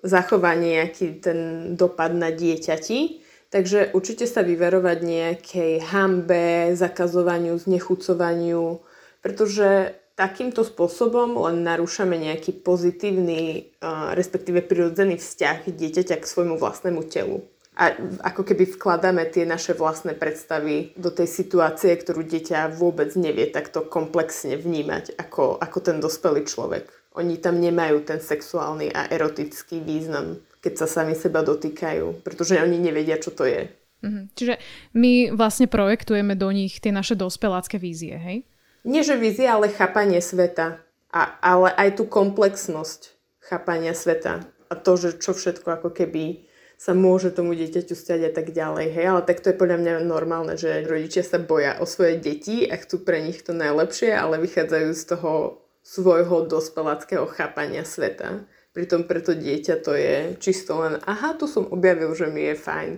zachová 0.00 0.54
nejaký 0.54 1.20
ten 1.20 1.38
dopad 1.74 2.14
na 2.14 2.30
dieťati, 2.30 3.20
takže 3.50 3.92
určite 3.92 4.24
sa 4.30 4.40
vyverovať 4.46 4.98
nejakej 5.02 5.72
hambe, 5.90 6.72
zakazovaniu, 6.78 7.58
znechucovaniu, 7.58 8.80
pretože 9.20 9.98
takýmto 10.16 10.64
spôsobom 10.64 11.36
len 11.48 11.64
narúšame 11.64 12.16
nejaký 12.16 12.60
pozitívny, 12.60 13.72
respektíve 14.12 14.60
prirodzený 14.64 15.16
vzťah 15.16 15.72
dieťaťa 15.72 16.16
k 16.20 16.30
svojmu 16.30 16.60
vlastnému 16.60 17.08
telu. 17.08 17.40
A 17.80 17.96
ako 18.28 18.44
keby 18.44 18.76
vkladáme 18.76 19.24
tie 19.32 19.48
naše 19.48 19.72
vlastné 19.72 20.12
predstavy 20.12 20.92
do 21.00 21.08
tej 21.08 21.24
situácie, 21.24 21.96
ktorú 21.96 22.28
dieťa 22.28 22.76
vôbec 22.76 23.16
nevie 23.16 23.48
takto 23.48 23.88
komplexne 23.88 24.60
vnímať 24.60 25.16
ako, 25.16 25.56
ako 25.56 25.78
ten 25.80 25.96
dospelý 25.96 26.44
človek. 26.44 26.92
Oni 27.16 27.40
tam 27.40 27.56
nemajú 27.56 28.04
ten 28.04 28.20
sexuálny 28.20 28.92
a 28.92 29.08
erotický 29.08 29.80
význam, 29.80 30.44
keď 30.60 30.84
sa 30.84 30.86
sami 30.86 31.16
seba 31.16 31.40
dotýkajú, 31.40 32.20
pretože 32.20 32.60
oni 32.60 32.76
nevedia, 32.76 33.16
čo 33.16 33.32
to 33.32 33.48
je. 33.48 33.72
Mhm. 34.04 34.36
Čiže 34.36 34.54
my 34.92 35.32
vlastne 35.32 35.64
projektujeme 35.64 36.36
do 36.36 36.52
nich 36.52 36.84
tie 36.84 36.92
naše 36.92 37.16
dospelácké 37.16 37.80
vízie, 37.80 38.16
hej? 38.20 38.44
Nie, 38.84 39.04
že 39.04 39.16
vízie, 39.16 39.48
ale 39.48 39.72
chápanie 39.72 40.20
sveta. 40.20 40.80
A, 41.10 41.36
ale 41.42 41.72
aj 41.74 42.00
tú 42.00 42.04
komplexnosť 42.04 43.12
chápania 43.40 43.96
sveta. 43.96 44.44
A 44.70 44.78
to, 44.78 44.94
že 45.00 45.18
čo 45.18 45.34
všetko 45.34 45.80
ako 45.80 45.90
keby 45.90 46.48
sa 46.80 46.96
môže 46.96 47.28
tomu 47.28 47.52
dieťaťu 47.52 47.92
stať 47.92 48.20
a 48.24 48.32
tak 48.32 48.56
ďalej. 48.56 48.96
Hej, 48.96 49.06
ale 49.12 49.22
tak 49.28 49.44
to 49.44 49.52
je 49.52 49.60
podľa 49.60 49.84
mňa 49.84 49.94
normálne, 50.08 50.56
že 50.56 50.88
rodičia 50.88 51.20
sa 51.20 51.36
boja 51.36 51.76
o 51.76 51.84
svoje 51.84 52.16
deti 52.16 52.64
a 52.64 52.80
chcú 52.80 53.04
pre 53.04 53.20
nich 53.20 53.44
to 53.44 53.52
najlepšie, 53.52 54.16
ale 54.16 54.40
vychádzajú 54.40 54.88
z 54.96 55.04
toho 55.04 55.60
svojho 55.84 56.48
dospeláckého 56.48 57.28
chápania 57.28 57.84
sveta. 57.84 58.48
Pritom 58.72 59.04
preto 59.04 59.36
dieťa 59.36 59.76
to 59.84 59.92
je 59.92 60.40
čisto 60.40 60.80
len, 60.80 60.96
aha, 61.04 61.36
tu 61.36 61.44
som 61.44 61.68
objavil, 61.68 62.16
že 62.16 62.32
mi 62.32 62.48
je 62.48 62.56
fajn. 62.56 62.92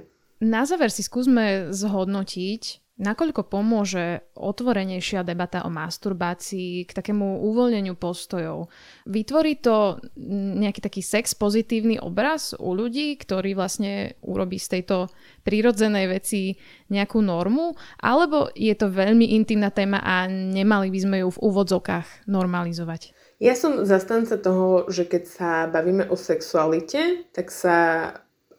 Na 0.47 0.63
záver 0.63 0.95
si 0.95 1.03
skúsme 1.03 1.75
zhodnotiť, 1.75 2.92
Nakoľko 3.01 3.49
pomôže 3.49 4.21
otvorenejšia 4.37 5.25
debata 5.25 5.65
o 5.65 5.73
masturbácii 5.73 6.85
k 6.85 6.93
takému 6.93 7.41
uvoľneniu 7.41 7.97
postojov? 7.97 8.69
Vytvorí 9.09 9.57
to 9.65 9.97
nejaký 10.61 10.85
taký 10.85 11.01
sex 11.01 11.33
pozitívny 11.33 11.97
obraz 11.97 12.53
u 12.53 12.77
ľudí, 12.77 13.17
ktorý 13.17 13.57
vlastne 13.57 14.21
urobí 14.21 14.61
z 14.61 14.79
tejto 14.79 15.09
prírodzenej 15.41 16.07
veci 16.13 16.61
nejakú 16.93 17.25
normu? 17.25 17.73
Alebo 17.97 18.53
je 18.53 18.77
to 18.77 18.93
veľmi 18.93 19.41
intimná 19.41 19.73
téma 19.73 20.05
a 20.05 20.29
nemali 20.29 20.93
by 20.93 20.99
sme 21.01 21.17
ju 21.25 21.33
v 21.33 21.43
úvodzokách 21.49 22.29
normalizovať? 22.29 23.17
Ja 23.41 23.57
som 23.57 23.89
zastanca 23.89 24.37
toho, 24.37 24.87
že 24.93 25.09
keď 25.09 25.23
sa 25.27 25.51
bavíme 25.67 26.07
o 26.13 26.15
sexualite, 26.15 27.27
tak 27.33 27.49
sa 27.49 27.77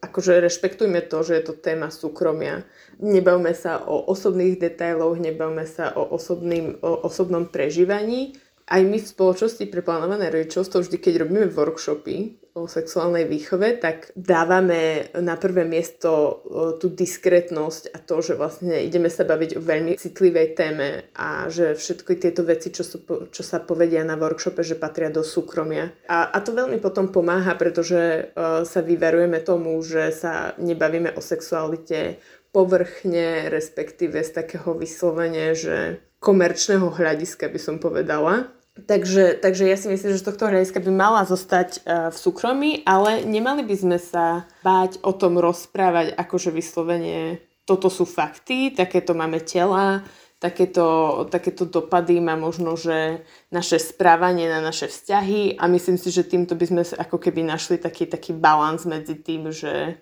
akože 0.03 0.43
rešpektujme 0.43 0.99
to, 1.07 1.23
že 1.23 1.33
je 1.39 1.43
to 1.47 1.53
téma 1.55 1.87
súkromia. 1.87 2.67
Nebavme 2.99 3.55
sa 3.55 3.79
o 3.87 4.03
osobných 4.11 4.59
detailoch, 4.59 5.15
nebavme 5.15 5.63
sa 5.63 5.95
o, 5.95 6.03
osobným, 6.11 6.75
o 6.83 7.07
osobnom 7.07 7.47
prežívaní. 7.47 8.35
Aj 8.73 8.81
my 8.81 8.97
v 8.97 9.05
spoločnosti 9.05 9.69
pre 9.69 9.85
plánované 9.85 10.33
rodičovstvo, 10.33 10.81
vždy 10.81 10.97
keď 10.97 11.13
robíme 11.21 11.45
workshopy, 11.53 12.41
o 12.53 12.69
sexuálnej 12.69 13.25
výchove, 13.25 13.81
tak 13.81 14.13
dávame 14.13 15.09
na 15.17 15.33
prvé 15.41 15.65
miesto 15.65 16.41
tú 16.77 16.93
diskrétnosť 16.93 17.89
a 17.89 17.97
to, 17.97 18.21
že 18.21 18.37
vlastne 18.37 18.77
ideme 18.77 19.09
sa 19.09 19.25
baviť 19.25 19.57
o 19.57 19.61
veľmi 19.65 19.97
citlivej 19.97 20.47
téme 20.53 21.09
a 21.17 21.49
že 21.49 21.73
všetky 21.73 22.13
tieto 22.21 22.45
veci, 22.45 22.69
čo, 22.69 22.85
sú, 22.85 23.01
čo 23.33 23.41
sa 23.41 23.57
povedia 23.57 24.05
na 24.05 24.13
workshope, 24.13 24.61
že 24.61 24.77
patria 24.77 25.09
do 25.09 25.25
súkromia. 25.25 25.97
A, 26.05 26.29
a 26.29 26.37
to 26.45 26.53
veľmi 26.53 26.77
potom 26.77 27.09
pomáha, 27.09 27.57
pretože 27.57 28.29
sa 28.37 28.81
vyverujeme 28.85 29.41
tomu, 29.41 29.73
že 29.81 30.13
sa 30.13 30.53
nebavíme 30.61 31.17
o 31.17 31.21
sexualite 31.25 32.21
povrchne, 32.53 33.49
respektíve 33.49 34.21
z 34.21 34.29
takého 34.29 34.77
vyslovenia, 34.77 35.57
že 35.57 36.05
komerčného 36.21 36.85
hľadiska 36.93 37.49
by 37.49 37.57
som 37.59 37.81
povedala, 37.81 38.53
Takže, 38.73 39.37
takže 39.37 39.69
ja 39.69 39.77
si 39.77 39.85
myslím, 39.85 40.17
že 40.17 40.21
z 40.21 40.27
tohto 40.33 40.49
hľadiska 40.49 40.81
by 40.81 40.89
mala 40.89 41.21
zostať 41.29 41.69
uh, 41.85 42.09
v 42.09 42.17
súkromí, 42.17 42.71
ale 42.89 43.21
nemali 43.21 43.61
by 43.61 43.75
sme 43.77 43.97
sa 44.01 44.49
báť 44.65 44.97
o 45.05 45.13
tom 45.13 45.37
rozprávať 45.37 46.17
akože 46.17 46.49
vyslovene 46.49 47.37
toto 47.63 47.87
sú 47.87 48.03
fakty, 48.03 48.75
takéto 48.75 49.15
máme 49.15 49.39
tela, 49.39 50.03
takéto, 50.39 50.83
takéto 51.31 51.63
dopady 51.63 52.19
má 52.19 52.35
možno, 52.35 52.75
že 52.75 53.23
naše 53.47 53.79
správanie 53.79 54.51
na 54.51 54.59
naše 54.59 54.91
vzťahy 54.91 55.55
a 55.55 55.71
myslím 55.71 55.95
si, 55.95 56.11
že 56.11 56.27
týmto 56.27 56.59
by 56.59 56.65
sme 56.67 56.83
ako 56.83 57.15
keby 57.15 57.47
našli 57.47 57.79
taký, 57.79 58.03
taký 58.03 58.35
balans 58.35 58.83
medzi 58.83 59.15
tým, 59.15 59.55
že, 59.55 59.95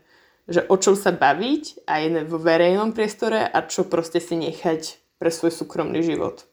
že 0.49 0.65
o 0.65 0.75
čom 0.81 0.97
sa 0.97 1.13
baviť 1.13 1.85
aj 1.85 2.25
vo 2.25 2.41
verejnom 2.41 2.97
priestore 2.97 3.45
a 3.45 3.61
čo 3.69 3.85
proste 3.85 4.17
si 4.17 4.33
nechať 4.33 4.97
pre 5.21 5.29
svoj 5.29 5.53
súkromný 5.53 6.01
život. 6.01 6.50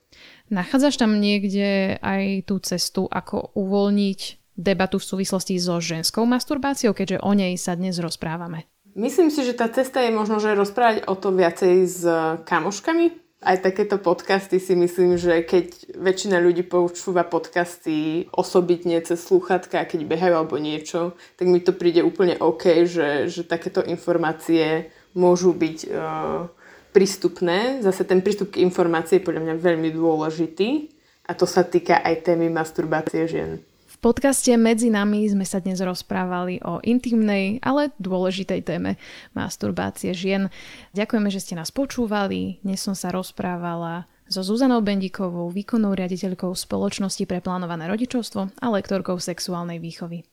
Nachádzaš 0.49 0.97
tam 0.97 1.21
niekde 1.21 2.01
aj 2.01 2.49
tú 2.49 2.57
cestu, 2.65 3.05
ako 3.05 3.53
uvoľniť 3.53 4.21
debatu 4.57 4.97
v 4.97 5.09
súvislosti 5.09 5.61
so 5.61 5.79
ženskou 5.79 6.25
masturbáciou, 6.25 6.97
keďže 6.97 7.21
o 7.21 7.33
nej 7.37 7.55
sa 7.61 7.77
dnes 7.77 8.01
rozprávame? 8.01 8.65
Myslím 8.99 9.31
si, 9.31 9.47
že 9.47 9.55
tá 9.55 9.71
cesta 9.71 10.03
je 10.03 10.11
možno, 10.11 10.43
že 10.43 10.59
rozprávať 10.59 11.07
o 11.07 11.15
to 11.15 11.31
viacej 11.31 11.75
s 11.87 12.03
kamoškami. 12.49 13.29
Aj 13.39 13.55
takéto 13.63 14.03
podcasty 14.03 14.59
si 14.59 14.75
myslím, 14.75 15.15
že 15.15 15.47
keď 15.47 15.95
väčšina 15.95 16.43
ľudí 16.43 16.67
počúva 16.67 17.23
podcasty 17.23 18.27
osobitne 18.35 18.99
cez 19.07 19.23
slúchatka, 19.23 19.87
keď 19.87 20.11
behajú 20.11 20.35
alebo 20.35 20.59
niečo, 20.59 21.15
tak 21.39 21.47
mi 21.47 21.63
to 21.63 21.71
príde 21.71 22.03
úplne 22.03 22.35
OK, 22.43 22.83
že, 22.83 23.31
že 23.31 23.47
takéto 23.47 23.79
informácie 23.87 24.91
môžu 25.15 25.55
byť 25.55 25.79
uh, 25.87 26.51
prístupné. 26.99 27.79
Zase 27.79 28.03
ten 28.03 28.19
prístup 28.19 28.59
k 28.59 28.67
informácii 28.67 29.23
je 29.23 29.27
podľa 29.31 29.47
mňa 29.47 29.55
veľmi 29.63 29.95
dôležitý 29.95 30.91
a 31.31 31.33
to 31.39 31.47
sa 31.47 31.63
týka 31.63 32.03
aj 32.03 32.27
témy 32.27 32.51
masturbácie 32.51 33.23
žien. 33.31 33.63
V 33.87 33.97
podcaste 34.03 34.51
Medzi 34.59 34.91
nami 34.91 35.23
sme 35.31 35.47
sa 35.47 35.63
dnes 35.63 35.79
rozprávali 35.79 36.59
o 36.67 36.83
intimnej, 36.83 37.63
ale 37.63 37.95
dôležitej 38.03 38.67
téme 38.67 38.99
masturbácie 39.31 40.11
žien. 40.11 40.51
Ďakujeme, 40.99 41.31
že 41.31 41.39
ste 41.39 41.55
nás 41.55 41.71
počúvali. 41.71 42.59
Dnes 42.67 42.83
som 42.83 42.99
sa 42.99 43.15
rozprávala 43.15 44.11
so 44.27 44.43
Zuzanou 44.43 44.83
Bendikovou, 44.83 45.55
výkonnou 45.55 45.95
riaditeľkou 45.95 46.51
spoločnosti 46.51 47.23
pre 47.31 47.39
plánované 47.39 47.87
rodičovstvo 47.87 48.59
a 48.59 48.67
lektorkou 48.75 49.23
sexuálnej 49.23 49.79
výchovy. 49.79 50.27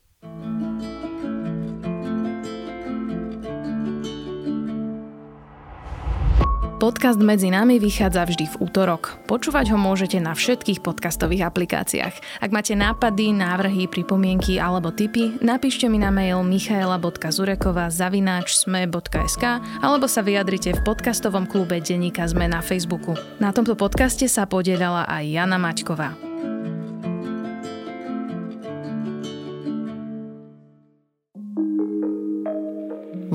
Podcast 6.75 7.23
Medzi 7.23 7.47
nami 7.55 7.79
vychádza 7.79 8.27
vždy 8.27 8.51
v 8.51 8.55
útorok. 8.67 9.15
Počúvať 9.31 9.71
ho 9.71 9.79
môžete 9.79 10.19
na 10.19 10.35
všetkých 10.35 10.83
podcastových 10.83 11.47
aplikáciách. 11.47 12.43
Ak 12.43 12.51
máte 12.51 12.75
nápady, 12.75 13.31
návrhy, 13.31 13.88
pripomienky 13.88 14.59
alebo 14.59 14.91
tipy, 14.91 15.39
napíšte 15.39 15.88
mi 15.88 16.03
na 16.03 16.11
mail 16.11 16.43
michaela.zurekova 16.43 17.88
zavináč 17.88 18.59
sme.sk 18.59 19.63
alebo 19.79 20.11
sa 20.11 20.19
vyjadrite 20.19 20.75
v 20.75 20.83
podcastovom 20.83 21.47
klube 21.47 21.79
Deníka 21.79 22.27
Sme 22.27 22.51
na 22.51 22.59
Facebooku. 22.59 23.15
Na 23.39 23.55
tomto 23.55 23.79
podcaste 23.79 24.27
sa 24.27 24.43
podielala 24.43 25.07
aj 25.07 25.23
Jana 25.31 25.55
Maťková. 25.55 26.24